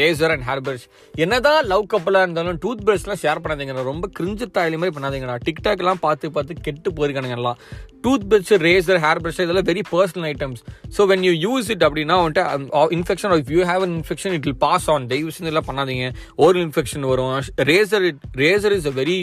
razor 0.00 0.34
and 0.36 0.46
hairbrush 0.68 0.86
என்னதான் 1.26 1.60
லவ் 1.74 1.86
கப்பலாக 1.94 2.26
இருந்தாலும் 2.28 2.60
டூத் 2.64 2.84
பிரஷ்லாம் 2.88 3.21
ஷேர் 3.22 3.40
பண்ணாதீங்கண்ணா 3.44 3.84
ரொம்ப 3.92 4.08
கிரிஞ்சு 4.18 4.46
தாயலி 4.56 4.78
மாதிரி 4.82 4.94
பண்ணாதீங்கண்ணா 4.96 5.36
டிக்டாக்லாம் 5.46 6.02
பார்த்து 6.06 6.32
பார்த்து 6.36 6.60
கெட்டு 6.66 6.90
போயிருக்கானுங்க 6.98 7.38
எல்லாம். 7.40 7.58
Tooth 8.04 8.24
brush 8.30 8.52
razor 8.66 9.00
hair 9.04 9.20
brush 9.24 9.40
இதெல்லாம் 9.44 9.66
very 9.70 9.82
personal 9.90 10.26
items 10.30 10.62
so 10.96 11.04
when 11.10 11.24
you 11.28 11.32
use 11.46 11.68
it 11.74 11.84
அப்படின்னா 11.86 12.16
வந்துட்டு 12.22 12.94
infection 12.98 13.34
if 13.42 13.52
you 13.56 13.60
have 13.70 13.84
an 13.86 13.94
infection 13.98 14.34
it 14.38 14.46
will 14.48 14.58
pass 14.66 14.88
on 14.94 15.06
தயவு 15.12 15.34
செஞ்சு 15.34 15.48
இதெல்லாம் 15.48 15.68
பண்ணாதீங்க. 15.68 16.06
ஓரல் 16.44 16.64
இன்ஃபெக்ஷன் 16.68 17.06
வரும். 17.12 17.30
Razor 17.70 18.06
it 18.10 18.22
razor 18.42 18.74
is 18.78 18.88
a 18.92 18.94
very 19.00 19.18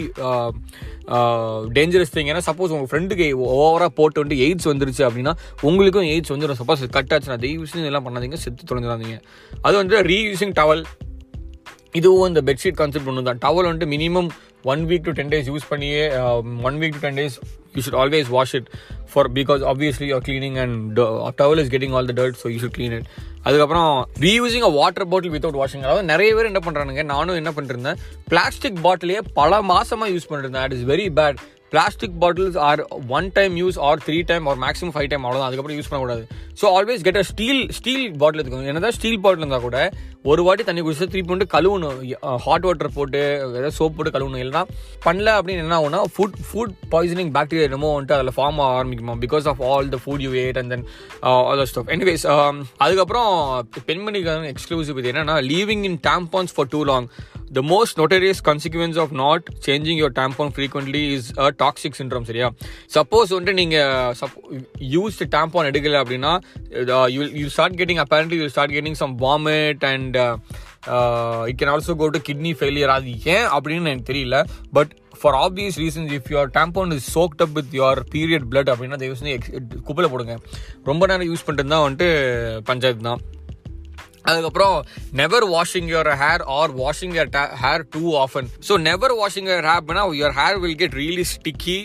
dangerous 1.78 2.14
thing 2.16 2.30
ஏன்னா 2.32 2.44
suppose 2.48 2.74
உங்கள் 2.76 2.90
ஃப்ரெண்டுக்கு 2.92 3.28
ஓவராக 3.60 3.92
போட்டு 4.00 4.24
வந்து 4.24 4.36
எய்ட்ஸ் 4.46 4.70
வந்துருச்சு 4.72 5.04
அப்படின்னா 5.10 5.34
உங்களுக்கும் 5.70 6.08
எய்ட்ஸ் 6.14 6.34
வந்துடும் 6.36 6.60
சப்போஸ் 6.62 6.84
கட் 6.98 7.14
ஆச்சுன்னா 7.16 7.40
தயவு 7.46 7.70
செஞ்சு 7.70 7.86
இதெல்லாம் 7.86 8.08
பண்ணாதீங்க. 8.08 8.40
செத்து 8.46 8.70
தொலைஞ்சிடாதீங்க. 8.72 9.18
அது 9.68 9.76
வந்து 9.82 9.96
ரீயூசிங் 10.12 10.56
டவல் 10.60 10.84
இதுவும் 11.94 12.28
இந்த 12.28 12.42
பெட்ஷீட் 12.48 12.80
கான்செப்ட் 12.80 13.10
ஒன்று 13.10 13.24
தான். 13.24 13.40
டவல் 13.40 13.68
வந்துட்டு 13.68 13.92
minimum 13.94 14.30
one 14.66 14.82
week 14.90 15.06
to 15.06 15.14
ten 15.18 15.32
days 15.32 15.48
use 15.50 15.70
பண்ணியே 15.70 16.02
one 16.68 16.78
week 16.82 16.96
to 16.96 17.02
ten 17.02 17.18
days 17.20 17.36
you 17.76 17.82
should 17.82 18.00
always 18.02 18.30
wash 18.36 18.54
it 18.58 18.68
for 19.12 19.30
because 19.38 19.62
obviously 19.72 20.08
your 20.10 20.26
cleaning 20.28 20.58
and 20.64 21.00
towel 21.40 21.62
is 21.64 21.72
getting 21.74 21.96
all 21.98 22.10
the 22.10 22.16
dirt 22.20 22.40
so 22.42 22.50
you 22.54 22.60
should 22.60 22.76
clean 22.78 22.96
it 22.98 23.08
அதுக்கப்புறம் 23.44 23.92
reusing 24.22 24.66
a 24.68 24.74
water 24.78 25.08
bottle 25.12 25.34
without 25.36 25.60
washing 25.62 25.86
அதாவது 25.86 26.06
நிறைய 26.06 26.30
பேர் 26.36 26.50
என்ன 26.52 26.62
பண்ணுறானுங்க 26.66 27.04
நானும் 27.12 27.40
என்ன 27.42 27.54
பண்ணிருந்தேன் 27.56 28.00
plastic 28.28 28.82
பாட்டிலே 28.86 29.22
பல 29.36 29.62
மாசமாக 29.72 30.14
யூஸ் 30.14 30.30
பண்ணிருந்தேன் 30.30 30.66
it 30.68 30.76
is 30.78 30.88
very 30.90 31.08
bad 31.20 31.40
plastic 31.74 32.18
bottles 32.24 32.60
are 32.68 32.82
one 33.18 33.30
time 33.38 33.56
use 33.62 33.80
or 33.88 34.04
three 34.06 34.20
time 34.32 34.46
or 34.52 34.62
maximum 34.66 34.94
five 34.98 35.10
time 35.14 35.26
அவ்வளோதான் 35.26 35.50
அதுக்கப்புறம் 35.50 35.80
யூஸ் 35.80 35.90
பண்ணக்கூடாது. 35.92 36.24
So 36.62 36.68
always 36.78 37.04
get 37.08 37.20
a 37.24 37.26
steel 37.32 37.64
steel 37.80 38.06
bottle 38.22 38.42
இருக்கும் 38.42 38.70
என்னதான் 38.72 38.96
ஸ்டீல் 39.00 39.22
பாட்டில் 39.26 39.44
இருந்தால் 39.44 39.68
கூட 39.68 39.80
ஒரு 40.30 40.42
வாட்டி 40.46 40.64
தண்ணி 40.68 40.82
குடிச்சு 40.86 41.06
திருப்பி 41.12 41.30
போட்டு 41.30 41.46
கழுவணும். 41.54 42.00
ஹாட் 42.46 42.66
வாட்டர் 42.68 42.90
போட்டு 42.96 43.20
ஏதாவது 43.44 43.76
சோப் 43.78 43.96
போட்டு 43.98 44.12
கழுவணும். 44.16 44.42
இல்லைனா 44.44 44.64
பண்ணல 45.06 45.36
அப்படின்னு 45.38 45.64
என்ன 45.66 45.78
ஆகும்னா 45.78 46.02
ஃபுட் 46.16 46.36
ஃபுட் 46.48 46.74
பாய்சனிங் 46.94 47.32
பாக்டீரியா 47.38 47.68
என்னமோ 47.70 47.92
வந்துட்டு 47.96 48.18
அதில் 48.18 48.36
ஃபார்ம் 48.38 48.60
ஆக 48.66 48.74
ஆரம்பிக்குமா? 48.80 49.16
Because 49.26 49.48
of 49.52 49.62
all 49.70 49.90
the 49.96 50.00
food 50.04 50.24
you 50.26 50.32
ate 50.44 50.60
and 50.62 50.72
then 50.76 50.86
all 51.32 51.66
stuff 51.72 51.92
anyways 51.96 52.26
அதுக்கப்புறம் 52.86 53.30
பெண்மணிக்கு 53.90 54.36
எக்ஸ்க்ளூசிவ் 54.54 55.00
இது 55.04 55.12
என்னன்னா 55.14 55.38
leaving 55.54 55.86
in 55.92 56.00
tampons 56.10 56.54
for 56.58 56.70
too 56.76 56.82
long 56.92 57.08
the 57.58 57.64
most 57.72 57.94
notorious 58.02 58.40
consequence 58.50 58.98
of 59.04 59.10
not 59.22 59.42
changing 59.66 59.98
your 60.02 60.12
tampon 60.20 60.50
frequently 60.58 61.02
is 61.16 61.26
a 61.46 61.50
toxic 61.64 61.94
syndrome 62.00 62.26
சரியா? 62.30 62.48
Suppose 62.96 63.34
வந்துட்டு 63.34 63.60
நீங்க 63.62 63.78
used 64.96 65.30
tampon 65.36 65.70
எடுக்கல 65.72 66.02
அப்படின்னா 66.04 66.34
you 67.16 67.22
you 67.42 67.48
start 67.56 67.78
getting 67.82 68.02
apparently 68.06 68.40
you 68.42 68.50
start 68.56 68.76
getting 68.78 69.00
some 69.04 69.16
vomit 69.26 69.86
and 69.92 70.18
it 71.50 71.60
can 71.62 71.72
also 71.76 71.96
go 72.02 72.10
to 72.16 72.22
kidney 72.30 72.52
failure 72.60 72.94
அது 72.98 73.14
ஏன் 73.36 73.48
அப்படின்னு 73.56 73.90
எனக்கு 73.92 74.10
தெரியல. 74.12 74.38
But 74.78 74.92
for 75.22 75.38
obvious 75.46 75.80
reasons 75.84 76.12
if 76.18 76.30
your 76.34 76.52
tampon 76.60 76.94
is 76.98 77.10
soaked 77.18 77.42
up 77.46 77.56
with 77.58 77.74
your 77.80 78.00
period 78.14 78.46
blood 78.52 78.72
அப்படின்னா 78.74 79.00
தயவு 79.02 79.20
செஞ்சு 79.22 79.36
குப்பையில் 79.88 80.14
போடுங்க. 80.14 80.36
ரொம்ப 80.92 81.04
நேரம் 81.12 81.28
யூஸ் 81.32 81.46
பண்ணிட்டு 81.48 81.64
இருந்தால் 81.64 81.86
வந்துட்டு 81.88 82.08
பஞ்சாயத்து 82.72 83.06
தான். 83.10 83.22
அதுக்கப்புறம் 84.26 84.76
never 85.12 85.46
washing 85.46 85.90
your 85.94 86.12
hair 86.22 86.44
or 86.58 86.72
washing 86.72 87.16
your 87.20 87.32
hair 87.64 87.86
too 87.96 88.04
often 88.26 88.50
so 88.68 88.80
never 88.90 89.16
washing 89.22 89.50
your 89.52 89.68
ஹேப்னா 89.72 90.04
your 90.20 90.38
hair 90.40 90.60
will 90.60 90.76
get 90.76 90.98
really 91.02 91.26
sticky 91.34 91.80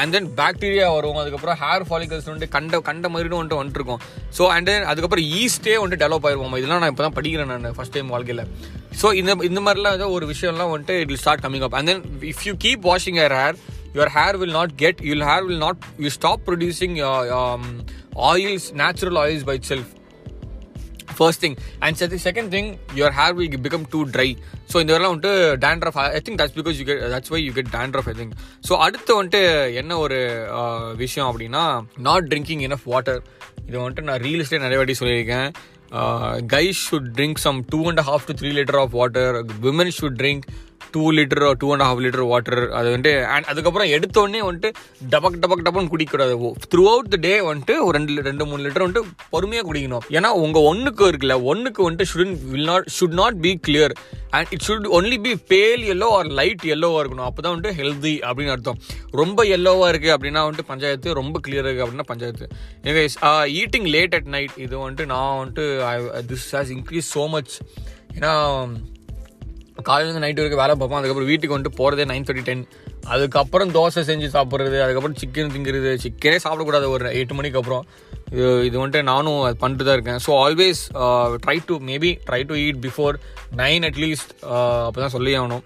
and 0.00 0.12
then 0.12 0.26
bacteria 0.38 0.86
வரும். 0.94 1.18
அதுக்கப்புறம் 1.20 1.58
ஹேர் 1.60 1.84
ஃபாலிகல்ஸ் 1.88 2.26
வந்துட்டு 2.28 2.54
கண்ட 2.56 2.80
கண்ட 2.88 3.08
மாதிரினு 3.12 3.38
வந்துட்டு 3.38 3.60
வந்துட்டு 3.60 3.80
இருக்கும் 3.80 4.02
ஸோ 4.38 4.42
அண்ட் 4.54 4.68
தென் 4.70 4.84
அதுக்கப்புறம் 4.90 5.28
ஈஸ்டே 5.38 5.76
வந்துட்டு 5.82 6.02
டெவலப் 6.04 6.26
ஆயிருவோம் 6.28 6.56
இதெல்லாம் 6.60 6.82
நான் 6.82 6.92
இப்போ 6.92 7.04
தான் 7.06 7.16
படிக்கிறேன் 7.18 7.50
நான் 7.52 7.76
ஃபர்ஸ்ட் 7.78 7.94
டைம் 7.96 8.10
வாழ்க்கையில். 8.14 8.42
ஸோ 9.00 9.14
இந்த 9.20 9.36
இந்த 9.50 9.60
மாதிரிலாம் 9.66 9.96
ஏதோ 9.98 10.10
ஒரு 10.16 10.26
விஷயம்லாம் 10.32 10.72
வந்துட்டு 10.74 10.96
it 11.02 11.10
will 11.12 11.22
start 11.24 11.44
coming 11.46 11.64
up 11.68 11.76
and 11.80 11.90
then 11.92 12.02
if 12.32 12.44
you 12.48 12.54
keep 12.66 12.84
washing 12.92 13.18
your 13.22 13.36
hair 13.40 13.56
your 13.96 14.12
hair 14.18 14.36
will 14.42 14.56
not 14.60 14.74
get 14.84 15.00
you'll 15.10 15.26
hair 15.30 15.46
will 15.48 15.62
not 15.66 15.80
you 15.98 16.10
stop 16.18 16.44
producing 16.48 16.96
oils 18.30 18.68
natural 18.82 19.20
oils 19.24 19.46
by 19.52 19.58
self 19.70 19.90
first 21.16 21.46
thing 21.46 21.56
and 21.78 21.96
set 21.96 22.16
second 22.24 22.50
thing 22.56 22.70
your 22.94 23.14
hair 23.18 23.34
will 23.34 23.60
become 23.68 23.86
too 23.90 24.06
dry 24.06 24.28
so 24.72 24.80
இந்த 24.80 24.92
வரலாம் 24.92 25.14
வந்துட்டு 25.14 25.32
dandruff 25.66 25.98
I 25.98 26.20
think 26.26 26.40
that's 26.42 26.56
because 26.58 26.78
you 26.80 26.84
get 26.84 27.02
that's 27.14 27.28
why 27.28 27.44
you 27.44 27.52
get 27.52 27.72
dandruff 27.72 28.08
I 28.08 28.14
think 28.14 28.34
so 28.68 28.78
அடுத்து 28.78 29.22
வந்துட்டு 29.22 29.74
என்ன 29.74 29.98
ஒரு 29.98 30.18
விஷயம் 30.96 31.28
அப்படின்னா 31.30 31.64
not 31.96 32.26
drinking 32.26 32.64
enough 32.68 32.84
water 32.84 33.22
இது 33.66 33.78
வந்துட்டு 33.78 34.00
நான் 34.00 34.20
ரீல்ஸ்லேயே 34.20 34.58
நிறைய 34.58 34.76
வாட்டி 34.76 34.94
சொல்லியிருக்கேன். 35.00 35.48
Guys 36.46 36.80
should 36.90 37.10
drink 37.14 37.36
some 37.36 37.64
two 37.68 37.88
and 37.88 38.00
half 38.00 38.24
to 38.26 38.32
three 38.32 38.50
litre 38.52 38.80
of 38.80 38.90
water 38.90 39.44
women 39.62 39.92
should 40.00 40.18
drink 40.18 40.44
two 40.94 41.02
litre 41.16 41.44
two 41.62 41.68
and 41.74 41.84
half 41.86 42.02
litre 42.04 42.24
water 42.32 42.60
அது 42.78 42.88
வந்துட்டு 42.92 43.12
அண்ட் 43.34 43.48
அதுக்கப்புறம் 43.52 43.90
எடுத்தோடனே 43.96 44.40
வந்துட்டு 44.48 44.70
டபக் 45.14 45.38
டபக் 45.42 45.64
டபக்னு 45.66 45.92
குடிக்கக்கூடாது. 45.94 46.34
த்ரூ 46.72 46.84
அவுட் 46.92 47.10
த 47.14 47.18
டே 47.26 47.34
வந்துட்டு 47.50 47.76
ஒரு 47.86 47.94
ரெண்டு 47.98 48.26
ரெண்டு 48.28 48.46
மூணு 48.50 48.64
லிட்டர் 48.66 48.84
வந்துட்டு 48.86 49.14
பொறுமையாக 49.34 49.66
குடிக்கணும். 49.70 50.04
ஏன்னா 50.16 50.30
உங்கள் 50.44 50.68
ஒன்றுக்கு 50.70 51.04
இருக்குல்ல 51.10 51.36
ஒன்றுக்கு 51.52 51.82
வந்துட்டு 51.86 52.08
shouldn't 52.12 52.36
will 52.52 52.70
not 52.72 52.88
should 52.98 53.18
not 53.22 53.38
be 53.46 53.52
clear 53.68 53.94
and 54.36 54.48
it 54.54 54.64
should 54.68 54.88
only 54.98 55.18
be 55.26 55.32
pale 55.52 55.84
yellow 55.94 56.08
or 56.18 56.30
light 56.40 56.64
எல்லோவாக 56.76 57.02
இருக்கணும். 57.02 57.28
அப்போ 57.28 57.40
தான் 57.42 57.54
வந்துட்டு 57.54 57.76
ஹெல்தி 57.80 58.14
அப்படின்னு 58.28 58.54
அர்த்தம். 58.56 58.80
ரொம்ப 59.22 59.44
எல்லோவாக 59.56 59.90
இருக்குது 59.92 60.14
அப்படின்னா 60.16 60.42
வந்துட்டு 60.46 60.70
பஞ்சாயத்து 60.72 61.18
ரொம்ப 61.20 61.40
கிளியர் 61.46 61.66
இருக்குது 61.66 61.86
அப்படின்னா 61.86 62.08
panchayat. 62.12 62.48
Anyways 62.88 63.16
eating 63.62 63.88
late 63.96 64.16
at 64.18 64.32
night 64.36 64.58
இது 64.66 64.74
வந்துட்டு 64.84 65.06
நான் 65.14 65.38
வந்துட்டு 65.42 65.64
this 66.32 66.50
has 66.56 66.74
increase 66.76 67.08
so 67.16 67.24
much 67.36 67.54
ஏன்னா 68.18 68.34
காலையிலேருந்து 69.88 70.22
நைட்டு 70.24 70.40
வரைக்கும் 70.42 70.62
வேலை 70.62 70.74
பார்ப்போம். 70.74 70.98
அதுக்கப்புறம் 71.00 71.30
வீட்டுக்கு 71.30 71.56
வந்துட்டு 71.56 71.78
போகிறதே 71.80 72.06
நைன் 72.10 72.26
தேர்ட்டி 72.28 72.44
டென் 72.48 72.64
அதுக்கப்புறம் 73.14 73.72
தோசை 73.76 74.02
செஞ்சு 74.10 74.28
சாப்பிட்றது 74.36 74.78
அதுக்கப்புறம் 74.84 75.18
சிக்கன் 75.22 75.52
திங்கிறது. 75.54 75.92
சிக்கனே 76.04 76.38
சாப்பிடக்கூடாது. 76.44 76.88
ஒரு 76.94 77.12
எட்டு 77.20 77.36
மணிக்கு 77.38 77.60
அப்புறம். 77.62 77.84
இது 78.34 78.46
இது 78.68 78.76
வந்துட்டு 78.80 79.02
நானும் 79.12 79.40
அது 79.48 79.56
பண்ணிட்டு 79.62 79.84
தான் 79.88 79.96
இருக்கேன் 79.98 80.20
so 80.24 80.30
always 80.44 80.80
try 81.44 81.56
to 81.68 81.74
maybe 81.90 82.10
try 82.28 82.40
to 82.50 82.54
eat 82.66 82.80
before 82.86 83.16
nine 83.62 83.86
at least 83.88 84.32
அப்போ 84.86 84.98
தான் 85.02 85.14
சொல்லி 85.16 85.32
ஆகணும். 85.40 85.64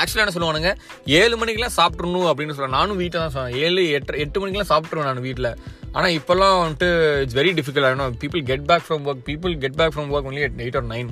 ஆக்சுவலாக 0.00 0.24
என்ன 0.24 0.34
சொல்லுவானுங்க? 0.34 0.70
ஏழு 1.20 1.34
மணிக்கெலாம் 1.40 1.74
சாப்பிட்றணும் 1.78 2.28
அப்படின்னு 2.28 2.54
சொல்லுவேன் 2.56 2.76
நானும் 2.78 3.00
வீட்டில் 3.02 3.22
தான் 3.22 3.34
சொன்னேன் 3.34 3.56
ஏழு 3.64 3.82
எட்டு 3.96 4.20
எட்டு 4.24 4.40
மணிக்கெலாம் 4.42 4.70
சாப்பிட்ருவேன் 4.70 5.08
நான் 5.10 5.26
வீட்டில் 5.28 5.50
ஆனால் 5.96 6.14
இப்போல்லாம் 6.18 6.54
வந்துட்டு 6.62 6.88
இட்ஸ் 7.22 7.36
வெரி 7.38 7.50
டிஃபிகல்ட் 7.58 7.86
ஆகிடும் 7.88 8.14
people 8.22 8.42
get 8.50 8.64
back 8.70 8.84
from 8.86 9.02
work 9.10 9.22
people 9.28 9.52
get 9.64 9.76
back 9.80 9.92
from 9.94 10.10
work 10.14 10.28
only 10.30 10.44
at 10.46 10.60
eight 10.64 10.78
or 10.80 10.86
nine 10.94 11.08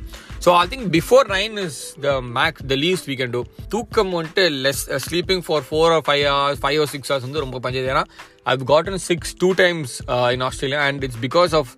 so 0.47 0.53
I 0.61 0.64
think 0.73 0.87
before 0.97 1.29
nine 1.35 1.55
is 1.64 1.79
the 2.07 2.14
max 2.38 2.66
the 2.73 2.79
least 2.85 3.09
we 3.11 3.16
can 3.21 3.35
do 3.37 3.43
தூக்கம் 3.77 4.12
வந்துட்டு 4.19 4.47
less 4.66 4.83
sleeping 5.07 5.45
for 5.49 5.66
four 5.69 5.93
or 5.97 6.05
five 6.09 6.25
hours 6.33 6.62
five 6.64 6.79
or 6.85 6.90
six 6.95 7.11
hours 7.12 7.27
வந்து 7.29 7.45
ரொம்ப 7.47 7.61
பஞ்சது. 7.66 7.87
ஏன்னா 7.95 8.05
I 8.53 8.57
gotten 8.73 9.03
sick 9.11 9.35
two 9.45 9.51
times 9.62 9.95
in 10.37 10.45
Australia 10.49 10.83
and 10.88 11.05
it's 11.09 11.23
because 11.29 11.55
of 11.61 11.73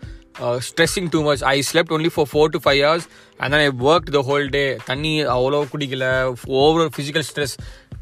stressing 0.69 1.09
too 1.15 1.19
much 1.27 1.43
I 1.55 1.57
slept 1.71 1.93
only 1.97 2.11
for 2.15 2.29
four 2.33 2.53
to 2.55 2.59
five 2.67 2.81
hours 2.85 3.09
and 3.41 3.55
I 3.59 3.67
work 3.91 4.09
the 4.17 4.21
whole 4.29 4.47
day 4.57 4.62
தண்ணி 4.91 5.15
அவ்வளோ 5.37 5.61
குடிக்கல. 5.73 6.07
Over 6.62 6.93
physical 6.97 7.27
stress 7.31 7.55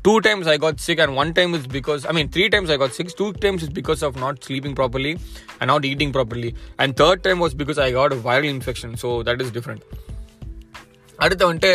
two 0.07 0.13
times 0.27 0.49
I 0.55 0.57
got 0.65 0.79
sick 0.87 1.01
and 1.05 1.15
one 1.23 1.31
time 1.39 1.55
is 1.59 1.67
because 1.77 2.05
I 2.11 2.15
mean 2.19 2.31
three 2.35 2.45
times 2.55 2.71
I 2.75 2.77
got 2.83 2.95
sick 2.99 3.17
two 3.21 3.27
times 3.45 3.65
is 3.67 3.75
because 3.81 4.03
of 4.09 4.17
not 4.25 4.39
sleeping 4.47 4.77
properly 4.81 5.13
and 5.59 5.69
not 5.73 5.87
eating 5.93 6.15
properly 6.17 6.51
and 6.85 6.95
third 7.03 7.25
time 7.27 7.41
was 7.45 7.57
because 7.63 7.81
I 7.87 7.91
got 7.99 8.15
viral 8.29 8.51
infection 8.57 8.95
so 9.03 9.11
that 9.29 9.43
is 9.47 9.55
different 9.59 9.85
அடுத்து 11.19 11.45
வந்துட்டு 11.49 11.73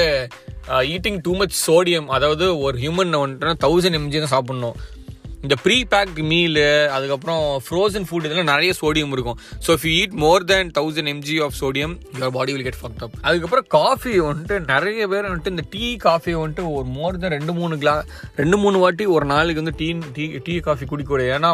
eating 0.94 1.18
too 1.26 1.34
much 1.42 1.56
sodium 1.68 2.08
அதாவது 2.16 2.46
ஒரு 2.66 2.78
human 2.84 3.12
வந்துட்டுனா 3.24 3.56
thousand 3.66 3.98
mg 4.00 4.20
தான் 4.24 4.34
சாப்பிட்ணும். 4.36 4.78
இந்த 5.46 5.56
pre 5.64 5.78
packed 5.92 6.20
meal 6.30 6.62
அதுக்கப்புறம் 6.96 7.42
frozen 7.66 8.06
food 8.08 8.26
இதெல்லாம் 8.28 8.52
நிறைய 8.52 8.72
சோடியம் 8.80 9.14
இருக்கும். 9.16 9.38
So 9.66 9.70
if 9.78 9.86
you 9.88 9.94
eat 10.02 10.16
more 10.24 10.46
than 10.52 10.70
thousand 10.78 11.10
mg 11.14 11.36
of 11.46 11.56
sodium 11.60 11.94
your 12.16 12.34
body 12.38 12.54
will 12.56 12.66
get 12.68 12.80
fucked 12.82 13.04
up 13.06 13.18
அதுக்கப்புறம் 13.28 13.68
காஃபி 13.78 14.14
வந்துட்டு 14.28 14.58
நிறைய 14.72 15.08
பேர் 15.14 15.28
வந்துட்டு 15.28 15.54
இந்த 15.56 15.66
டீ 15.74 15.86
காஃபி 16.06 16.34
வந்துட்டு 16.40 16.66
ஒரு 16.78 16.88
மோர் 16.96 17.20
தென் 17.22 17.36
ரெண்டு 17.36 17.56
மூணு 17.60 17.78
கிளா 17.84 17.96
ரெண்டு 18.42 18.60
மூணு 18.64 18.80
வாட்டி 18.84 19.08
ஒரு 19.16 19.28
நாளைக்கு 19.34 19.64
வந்து 19.64 19.76
டீ 19.82 19.90
டீ 20.18 20.28
டீ 20.48 20.56
காஃபி 20.70 20.88
குடிக்கூடாது 20.92 21.30
ஏன்னா 21.36 21.52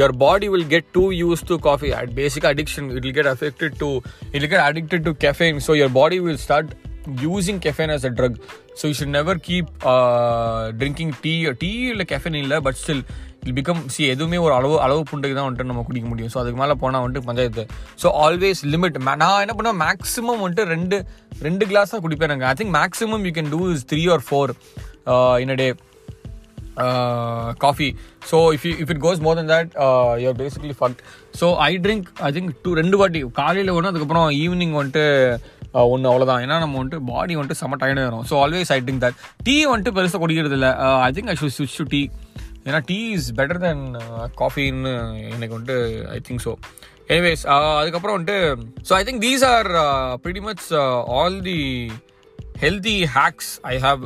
your 0.00 0.16
body 0.24 0.48
will 0.54 0.68
get 0.74 0.90
too 0.94 1.06
use 1.22 1.46
to 1.50 1.58
coffee 1.68 1.90
at 2.00 2.12
பேசிக்காக 2.20 2.52
addiction 2.54 2.90
it 2.90 3.02
will 3.02 3.18
get 3.18 3.32
affected 3.34 3.76
to 3.82 3.90
it 4.26 4.38
will 4.38 4.52
get 4.54 4.66
addicted 4.68 5.06
to 5.08 5.14
caffeine 5.26 5.60
so 5.68 5.74
your 5.80 5.96
body 5.98 6.20
will 6.26 6.42
start 6.46 6.72
using 7.22 7.60
caffeine 7.64 7.92
as 7.92 8.06
a 8.08 8.12
drug 8.16 8.36
so 8.78 8.84
you 8.88 8.94
should 8.98 9.14
never 9.16 9.38
keep 9.46 9.70
drinking 10.80 11.12
tea 11.22 11.32
tea 11.62 11.70
இல்லை 11.92 12.06
caffeine 12.10 12.38
இல்லை 12.42 12.58
but 12.66 12.78
still 12.80 13.02
will 13.46 13.56
become 13.58 13.82
சி 13.94 14.02
எதுவுமே 14.14 14.38
ஒரு 14.46 14.54
அளவு 14.58 14.74
அளவு 14.86 15.02
புண்டைக்கு 15.10 15.36
தான் 15.38 15.46
வந்துட்டு 15.48 15.70
நம்ம 15.70 15.84
குடிக்க 15.88 16.06
முடியும். 16.12 16.32
ஸோ 16.34 16.40
அதுக்கு 16.42 16.60
மேலே 16.62 16.74
போனால் 16.82 17.04
வந்துட்டு 17.04 17.28
பஞ்சாயத்து. 17.28 17.64
ஸோ 18.02 18.08
ஆல்வேஸ் 18.24 18.62
லிமிட் 18.74 18.98
நான் 19.08 19.42
என்ன 19.44 19.54
பண்ணுவேன்? 19.58 19.80
மேக்ஸிமம் 19.86 20.42
வந்துட்டு 20.44 20.66
ரெண்டு 20.74 20.98
ரெண்டு 21.48 21.66
கிளாஸ் 21.70 21.94
தான் 21.94 22.04
குடிப்பேன் 22.06 22.30
எனக்கு. 22.30 22.50
I 22.52 22.56
think 22.60 22.74
maximum 22.80 23.24
you 23.28 23.34
can 23.38 23.52
do 23.56 23.62
is 23.74 23.86
three 23.92 24.02
or 24.16 24.24
four 24.30 24.52
in 25.44 25.54
a 25.54 25.58
day 25.62 25.68
coffee 27.64 27.88
so 28.30 28.36
if 28.56 28.64
you 28.68 28.72
if 28.82 28.90
it 28.94 29.00
goes 29.06 29.20
more 29.26 29.36
then 29.38 29.50
that 29.54 29.70
you're 30.22 30.38
basically 30.42 30.74
fucked 30.80 31.00
so 31.40 31.46
I 31.68 31.70
drink 31.86 32.06
I 32.26 32.30
think 32.36 32.50
two 32.64 32.70
ரெண்டு 32.80 32.98
வாட்டி. 33.00 33.20
காலையில் 33.40 33.72
ஒன்று 33.76 33.90
அதுக்கப்புறம் 33.92 34.28
evening 34.42 34.74
வந்துட்டு 34.80 35.04
uh, 35.76 35.84
ஒன்று 35.92 36.08
அவ்வளோதான் 36.10 36.42
ஏன்னா 36.44 36.56
நம்ம 36.62 36.76
வந்துட்டு 36.80 37.00
பாடி 37.10 37.34
வந்துட்டு 37.38 37.60
செம்ம 37.60 37.78
டயர்டாக 37.82 38.06
வரும் 38.08 38.24
so 38.30 38.36
always 38.44 38.72
I 38.76 38.78
drink 38.86 39.02
that 39.04 39.18
tea 39.46 39.56
வந்துட்டு 39.72 39.94
பெருசாக 39.98 40.20
குடிக்கிறது 40.24 40.58
இல்லை 40.58 40.72
I 41.06 41.08
uh, 41.08 41.14
think 41.16 41.30
I 41.32 41.36
should 41.40 41.56
ஸ்விட்ச் 41.58 41.78
டு 41.80 41.86
டீ 41.94 42.02
ஏன்னா 42.66 42.80
டீ 42.86 42.98
இஸ் 43.10 43.28
பெட்டர் 43.32 43.60
தென் 43.60 43.84
காஃபின்னு 44.36 44.92
எனக்கு 45.34 45.56
வந்துட்டு 45.56 45.78
ஐ 46.08 46.18
திங்க் 46.28 46.44
ஸோ 46.46 46.52
எனிவேஸ் 47.08 47.44
அதுக்கப்புறம் 47.78 48.16
வந்துட்டு 48.16 48.38
so 48.88 48.92
I 48.92 49.02
think 49.04 49.22
these 49.22 49.44
are 49.54 49.70
pretty 50.22 50.42
much 50.48 50.66
all 51.18 51.38
the 51.42 51.58
healthy 52.62 52.94
hacks 53.16 53.50
I 53.72 53.74
have 53.84 54.02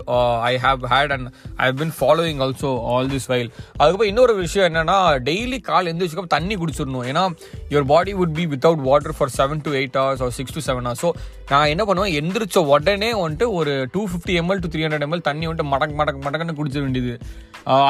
I 0.50 0.52
have 0.64 0.82
had 0.92 1.12
and 1.16 1.28
I 1.60 1.64
have 1.68 1.78
been 1.82 1.92
following 2.00 2.38
also 2.46 2.70
all 2.92 3.08
this 3.14 3.28
while 3.32 3.50
அதுக்கப்புறம் 3.78 4.10
இன்னொரு 4.12 4.34
விஷயம் 4.42 4.66
என்னன்னா 4.68 4.96
daily 5.28 5.58
கால் 5.70 5.88
எந்திரிச்சுக்கப்புறம் 5.92 6.34
தண்ணி 6.36 6.56
குடிச்சிடணும். 6.62 7.06
ஏன்னா 7.10 7.24
your 7.72 7.88
body 7.92 8.14
would 8.20 8.34
be 8.38 8.46
without 8.52 8.84
water 8.90 9.16
for 9.18 9.32
seven 9.38 9.62
to 9.66 9.72
eight 9.80 9.98
hours 10.00 10.22
or 10.26 10.34
six 10.38 10.56
to 10.58 10.62
seven 10.68 10.86
hours 10.88 11.04
so 11.06 11.10
நான் 11.52 11.70
என்ன 11.72 11.84
பண்ணுவேன்? 11.88 12.14
எந்திரிச்ச 12.20 12.58
உடனே 12.74 13.10
வந்துட்டு 13.22 13.48
ஒரு 13.60 13.74
two 13.96 14.02
fifty 14.12 14.36
ml 14.42 14.62
to 14.64 14.70
three 14.74 14.84
hundred 14.86 15.06
ml 15.08 15.26
தண்ணி 15.30 15.46
வந்துட்டு 15.48 15.68
மடக் 15.74 15.96
மடக் 16.00 16.22
மடக்குன்னு 16.26 16.58
குடிச்ச 16.60 16.78
வேண்டியது. 16.84 17.14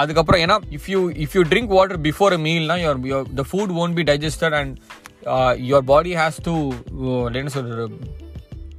அதுக்கப்புறம் 0.00 0.42
ஏன்னா 0.46 0.59
if 0.79 0.90
you 0.94 1.00
if 1.24 1.37
you 1.38 1.44
drink 1.53 1.72
water 1.79 2.03
before 2.09 2.37
a 2.38 2.42
மீல்னா 2.48 2.79
your 2.85 3.31
the 3.40 3.44
food 3.53 3.74
won't 3.85 3.98
be 4.00 4.05
digested 4.12 4.59
and 4.61 4.74
your 5.70 5.88
body 5.94 6.14
has 6.22 6.44
to 6.48 6.55
என்ன 7.40 7.53
சொல்கிறது 7.57 7.98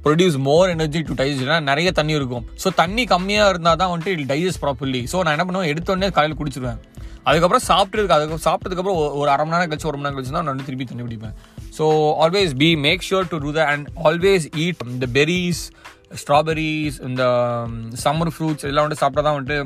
ப்ரொடியூஸ் 0.06 0.36
மோர் 0.48 0.72
எனர்ஜி 0.74 1.00
டு 1.06 1.14
டைஜஸ்ட்னா 1.20 1.56
நிறைய 1.70 1.88
தண்ணி 1.98 2.12
இருக்கும். 2.18 2.44
ஸோ 2.62 2.68
தண்ணி 2.80 3.04
கம்மியாக 3.14 3.52
இருந்தால் 3.52 3.80
தான் 3.80 3.90
வந்துட்டு 3.92 4.12
இட் 4.16 4.28
டைஜஸ்ட் 4.32 4.62
ப்ராப்பர்லி 4.64 5.00
ஸோ 5.12 5.16
நான் 5.24 5.34
என்ன 5.36 5.46
பண்ணுவேன்? 5.48 5.70
எடுத்தோடனே 5.72 6.10
காலையில் 6.16 6.38
குடிச்சிருவேன். 6.40 6.78
அதுக்கப்புறம் 7.28 7.64
சாப்பிட்டு 7.70 8.14
அதுக்கு 8.16 8.44
சாப்பிட்டதுக்கப்புறம் 8.48 8.98
ஒரு 9.20 9.28
அரை 9.34 9.44
மணி 9.44 9.54
நேரம் 9.54 9.70
கழிச்சு 9.70 9.88
ஒரு 9.90 9.98
மணி 9.98 10.06
நேரம் 10.06 10.16
கழிச்சு 10.18 10.34
தான் 10.34 10.44
நான் 10.46 10.54
வந்து 10.54 10.66
திருப்பி 10.68 10.84
தண்ணி 10.90 11.04
பிடிப்பேன் 11.06 11.34
so 11.78 11.84
always 12.24 12.52
be 12.62 12.68
make 12.86 13.06
sure 13.08 13.26
to 13.32 13.38
do 13.44 13.52
the 13.58 13.62
and 13.72 13.86
always 14.08 14.46
eat 14.64 14.82
இந்த 14.94 15.06
um, 15.06 15.14
பெரிஸ் 15.16 15.62
ஸ்ட்ராபெரிஸ் 16.20 16.98
இந்த 17.08 17.22
சம்மர் 18.04 18.32
ஃப்ரூட்ஸ் 18.34 18.66
எல்லாம் 18.70 18.84
வந்துட்டு 18.84 19.04
சாப்பிட்டா 19.04 19.24
தான் 19.28 19.36
வந்துட்டு 19.36 19.58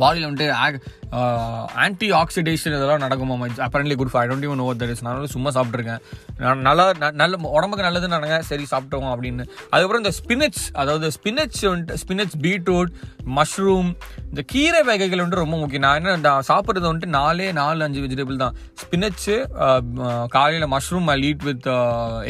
பாடியில் 0.00 0.26
வந்துட்டு 0.28 0.48
ஆன்டி 1.84 2.08
ஆக்சிடேஷன் 2.20 2.74
இதெல்லாம் 2.76 3.02
நடக்குமா 3.04 3.34
apparently 3.66 3.96
good 4.00 4.12
five 4.12 4.22
don't 4.30 4.46
even 4.48 4.62
over 4.64 4.78
that 4.82 4.92
is 4.94 5.02
நான் 5.04 5.16
வந்து 5.18 5.32
சும்மா 5.34 5.50
சாப்பிட்ருக்கேன் 5.56 6.02
நான் 6.42 6.64
நல்லா 6.68 6.84
நல்ல 7.22 7.40
உடம்புக்கு 7.56 7.86
நல்லதுன்னு 7.86 8.18
நினைங்க 8.18 8.38
சரி 8.50 8.66
சாப்பிட்டோம் 8.72 9.08
அப்படின்னு. 9.14 9.44
அதுக்கப்புறம் 9.72 10.02
இந்த 10.04 10.14
ஸ்பினச் 10.20 10.60
அதாவது 10.82 11.08
ஸ்பினச் 11.16 11.60
வந்துட்டு 11.72 11.98
ஸ்பினச் 12.04 12.36
பீட்ரூட் 12.46 12.92
மஷ்ரூம் 13.38 13.90
இந்த 14.30 14.42
கீரை 14.52 14.82
வகைகள் 14.90 15.22
வந்துட்டு 15.22 15.42
ரொம்ப 15.44 15.56
முக்கியம். 15.62 15.86
நான் 15.86 16.10
என்ன 16.14 16.38
சாப்பிட்றது 16.50 16.90
வந்துட்டு 16.90 17.14
நாலே 17.18 17.50
நாலு 17.60 17.84
அஞ்சு 17.86 18.02
வெஜிடபிள் 18.06 18.42
தான். 18.44 18.56
ஸ்பினச்சு 18.82 19.36
காலையில் 20.36 20.72
mushroom 20.76 21.10
I 21.14 21.18
lead 21.24 21.44
with 21.48 21.68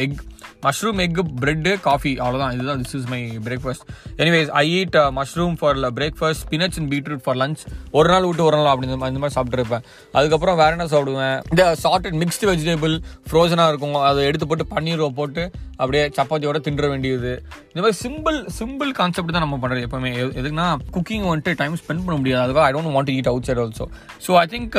egg 0.05 0.17
mushroom 0.65 1.01
egg 1.05 1.19
bread 1.41 1.73
coffee 1.87 2.13
அவ்வளோதான் 2.23 2.53
இதுதான் 2.57 2.81
this 2.83 2.95
is 2.99 3.07
my 3.13 3.21
breakfast 3.47 3.85
anyways 4.23 4.51
I 4.63 4.65
eat 4.79 4.97
mushroom 5.19 5.55
for 5.61 5.79
breakfast 5.99 6.41
spinach 6.45 6.77
and 6.81 6.89
beetroot 6.93 7.23
for 7.25 7.39
lunch 7.43 7.63
ஒரு 7.97 8.09
நாள் 8.13 8.27
விட்டு 8.29 8.45
ஒரு 8.49 8.55
நாள் 8.59 8.71
அப்படி 8.73 8.89
இந்த 8.91 8.99
மாதிரி 9.03 9.35
சாப்பிட்ருப்பேன் 9.37 9.83
அதுக்கப்புறம் 10.17 10.57
வேற 10.61 10.71
என்ன 10.77 10.87
சாப்பிடுவேன்? 10.93 11.37
இந்த 11.53 11.65
சார்ட்டட் 11.83 12.17
மிக்ஸ்டு 12.23 12.49
வெஜிடபிள் 12.51 12.95
ஃப்ரோசனாக 13.29 13.71
இருக்கும் 13.71 13.99
அதை 14.09 14.25
எடுத்து 14.29 14.47
போட்டு 14.51 14.65
பன்னீரை 14.73 15.09
போட்டு 15.19 15.43
அப்படியே 15.81 16.03
சப்பாத்தியோட 16.17 16.57
தின்ற 16.65 16.87
வேண்டியது. 16.91 17.31
இந்த 17.71 17.79
மாதிரி 17.83 17.97
சிம்பிள் 18.03 18.37
சிம்பிள் 18.57 18.91
கான்செப்ட் 18.99 19.33
தான் 19.35 19.45
நம்ம 19.45 19.57
பண்ணுறது 19.61 19.85
எப்பவுமே. 19.87 20.11
எதுக்குன்னா 20.39 20.67
குக்கிங் 20.95 21.25
வந்துட்டு 21.29 21.53
டைம் 21.61 21.75
ஸ்பெண்ட் 21.81 22.03
பண்ண 22.05 22.17
முடியாது. 22.21 22.43
அதுவாக 22.45 22.65
I 22.67 22.71
don't 22.75 22.95
want 22.97 23.11
eat 23.15 23.29
outside 23.49 23.61
also 23.63 23.87
so 24.25 24.33
I 24.43 24.45
think 24.53 24.75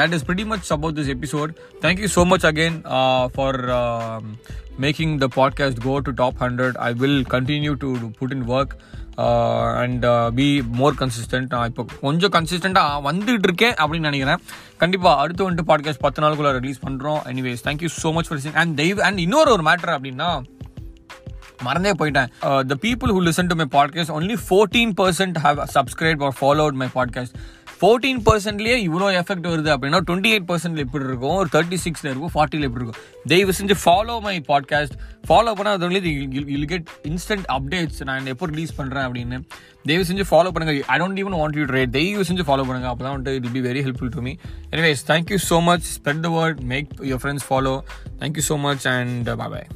that 0.00 0.14
is 0.18 0.26
pretty 0.28 0.46
much 0.52 0.70
about 0.76 0.96
this 1.00 1.12
episode 1.16 1.52
thank you 1.84 2.10
so 2.16 2.24
much 2.32 2.46
again 2.52 2.78
for 3.36 3.60
making 4.84 5.10
the 5.22 5.28
podcast 5.36 5.76
go 5.86 5.94
to 6.06 6.12
top 6.22 6.34
100 6.46 6.76
i 6.88 6.92
will 7.02 7.18
continue 7.34 7.74
to 7.84 7.88
put 8.20 8.32
in 8.36 8.42
work 8.54 8.72
and 9.82 10.04
be 10.34 10.62
more 10.80 10.94
consistent 10.94 11.46
நான் 11.48 11.68
இப்போ 11.68 11.84
கொஞ்சம் 12.00 12.32
கன்சிஸ்டண்ட்டாக 12.32 13.00
வந்துகிட்டு 13.06 13.46
இருக்கேன் 13.48 13.72
அப்படின்னு 13.72 14.06
நினைக்கிறேன். 14.08 14.36
கண்டிப்பாக 14.76 15.20
அடுத்து 15.20 15.50
வந்துட்டு 15.50 15.64
பாட்காஸ்ட் 15.66 16.04
பத்து 16.04 16.22
நாளுக்குள்ளே 16.22 16.52
ரிலீஸ் 16.58 16.78
பண்ணுறோம் 16.86 17.18
anyways 17.32 17.64
thank you 17.64 17.88
so 18.02 18.12
much 18.12 18.28
for 18.28 18.54
and 18.54 18.80
தெய்வ் 18.80 19.00
and 19.00 19.18
இன்னொரு 19.18 19.50
ஒரு 19.52 19.62
மேட்டர் 19.62 19.92
அப்படின்னா 19.96 20.28
மறந்தே 21.62 21.92
போயிட்டேன். 22.00 22.28
The 22.40 22.76
people 22.82 23.12
who 23.16 23.22
listen 23.28 23.50
to 23.52 23.54
my 23.60 23.66
podcast 23.72 24.14
only 24.18 24.36
fourteen 24.48 24.92
percent 25.00 25.38
have 25.46 25.58
subscribe 25.74 26.22
or 26.28 26.36
followed 26.40 26.78
my 26.82 26.88
podcast 26.94 27.34
fourteen 27.80 28.20
பர்சன்ட்லேயே 28.26 28.76
இவ்வளோ 28.86 29.08
எஃபெக்ட் 29.18 29.48
வருது 29.50 29.70
அப்படின்னா 29.74 29.98
டுவெண்ட்டி 30.06 30.30
எயிட் 30.34 30.46
பர்சன்ட்ல 30.48 30.84
எப்படி 30.86 31.04
இருக்கும்? 31.08 31.34
ஒரு 31.40 31.48
தேர்ட்டி 31.54 31.78
சிக்ஸில் 31.84 32.08
இருக்கும் 32.10 32.32
ஃபார்ட்டியில் 32.34 32.66
எப்படி 32.68 32.82
இருக்கும்? 32.82 33.02
தயவு 33.32 33.52
செஞ்சு 33.58 33.74
ஃபாலோ 33.82 34.14
மை 34.26 34.34
பாட்காஸ்ட் 34.50 34.96
ஃபாலோ 35.28 35.52
பண்ணால் 35.58 35.76
அது 35.78 35.88
வந்து 35.88 36.12
யூ 36.56 36.66
கெட் 36.72 36.88
இன்ஸ்டன்ட் 37.10 37.46
அப்டேட்ஸ் 37.56 38.02
நான் 38.10 38.30
எப்போ 38.34 38.48
ரிலீஸ் 38.52 38.76
பண்ணுறேன் 38.80 39.06
அப்படின்னு. 39.08 39.38
தயவு 39.88 40.06
செஞ்சு 40.10 40.26
ஃபாலோ 40.30 40.52
பண்ணுங்க. 40.54 40.74
I 40.94 40.98
don't 41.02 41.20
even 41.24 41.38
want 41.40 41.58
you 41.60 41.66
rate 41.76 41.94
தயவு 41.98 42.28
செஞ்சு 42.30 42.46
ஃபாலோ 42.48 42.64
பண்ணுங்கள் 42.68 42.92
அப்போ 42.92 43.04
தான் 43.06 43.14
வந்துட்டு 43.16 43.36
it 43.40 43.50
be 43.58 43.62
very 43.70 43.82
helpful 43.88 44.14
to 44.16 44.24
me 44.28 44.34
anyways 44.74 45.04
thank you 45.12 45.38
so 45.50 45.58
much 45.70 45.86
spread 45.96 46.24
the 46.26 46.30
word 46.38 46.62
make 46.72 46.90
your 47.10 47.22
friends 47.24 47.46
follow 47.50 47.74
thank you 48.22 48.44
so 48.50 48.58
much 48.68 48.86
and 48.96 49.30
bye 49.42 49.52
bye 49.54 49.68